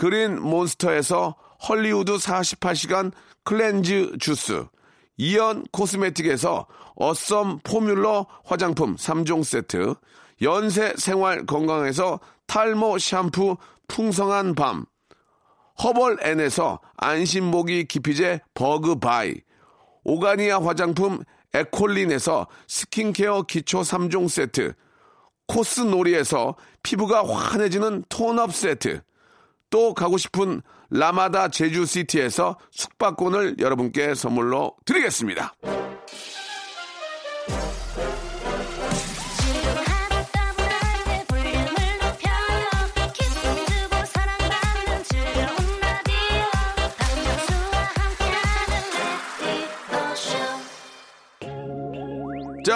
그린 0.00 0.40
몬스터에서 0.40 1.36
헐리우드 1.68 2.16
48시간 2.16 3.12
cleanse 3.44 4.16
주스, 4.18 4.64
이연 5.18 5.66
코스메틱에서 5.72 6.66
어썸 6.94 7.58
포뮬러 7.62 8.24
화장품 8.42 8.96
3종 8.96 9.44
세트, 9.44 9.94
연세 10.40 10.94
생활 10.96 11.44
건강에서 11.44 12.18
탈모 12.46 12.96
샴푸 12.96 13.58
풍성한 13.88 14.54
밤, 14.54 14.86
허벌앤에서 15.82 16.80
안심모기 16.96 17.84
기피제 17.84 18.40
버그바이, 18.54 19.34
오가니아 20.04 20.64
화장품 20.64 21.22
에콜린에서 21.52 22.46
스킨케어 22.68 23.42
기초 23.42 23.82
3종 23.82 24.30
세트, 24.30 24.72
코스놀이에서 25.46 26.56
피부가 26.82 27.22
환해지는 27.22 28.04
톤업 28.08 28.54
세트, 28.54 29.02
또 29.70 29.94
가고 29.94 30.18
싶은 30.18 30.62
라마다 30.90 31.48
제주시티에서 31.48 32.58
숙박권을 32.72 33.56
여러분께 33.60 34.14
선물로 34.14 34.74
드리겠습니다. 34.84 35.54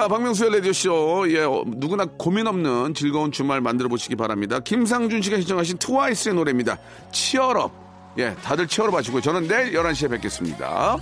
자, 0.04 0.08
박명수의 0.08 0.52
라디오쇼. 0.56 1.24
예, 1.30 1.44
어, 1.44 1.64
누구나 1.66 2.04
고민 2.04 2.46
없는 2.46 2.92
즐거운 2.92 3.32
주말 3.32 3.62
만들어 3.62 3.88
보시기 3.88 4.16
바랍니다. 4.16 4.60
김상준 4.60 5.22
씨가 5.22 5.38
신청하신 5.38 5.78
트와이스의 5.78 6.34
노래입니다. 6.34 6.76
치얼업. 7.10 7.72
예, 8.18 8.34
다들 8.42 8.66
치얼업 8.66 8.94
하시고요. 8.94 9.22
저는 9.22 9.48
내일 9.48 9.72
11시에 9.72 10.10
뵙겠습니다. 10.10 10.98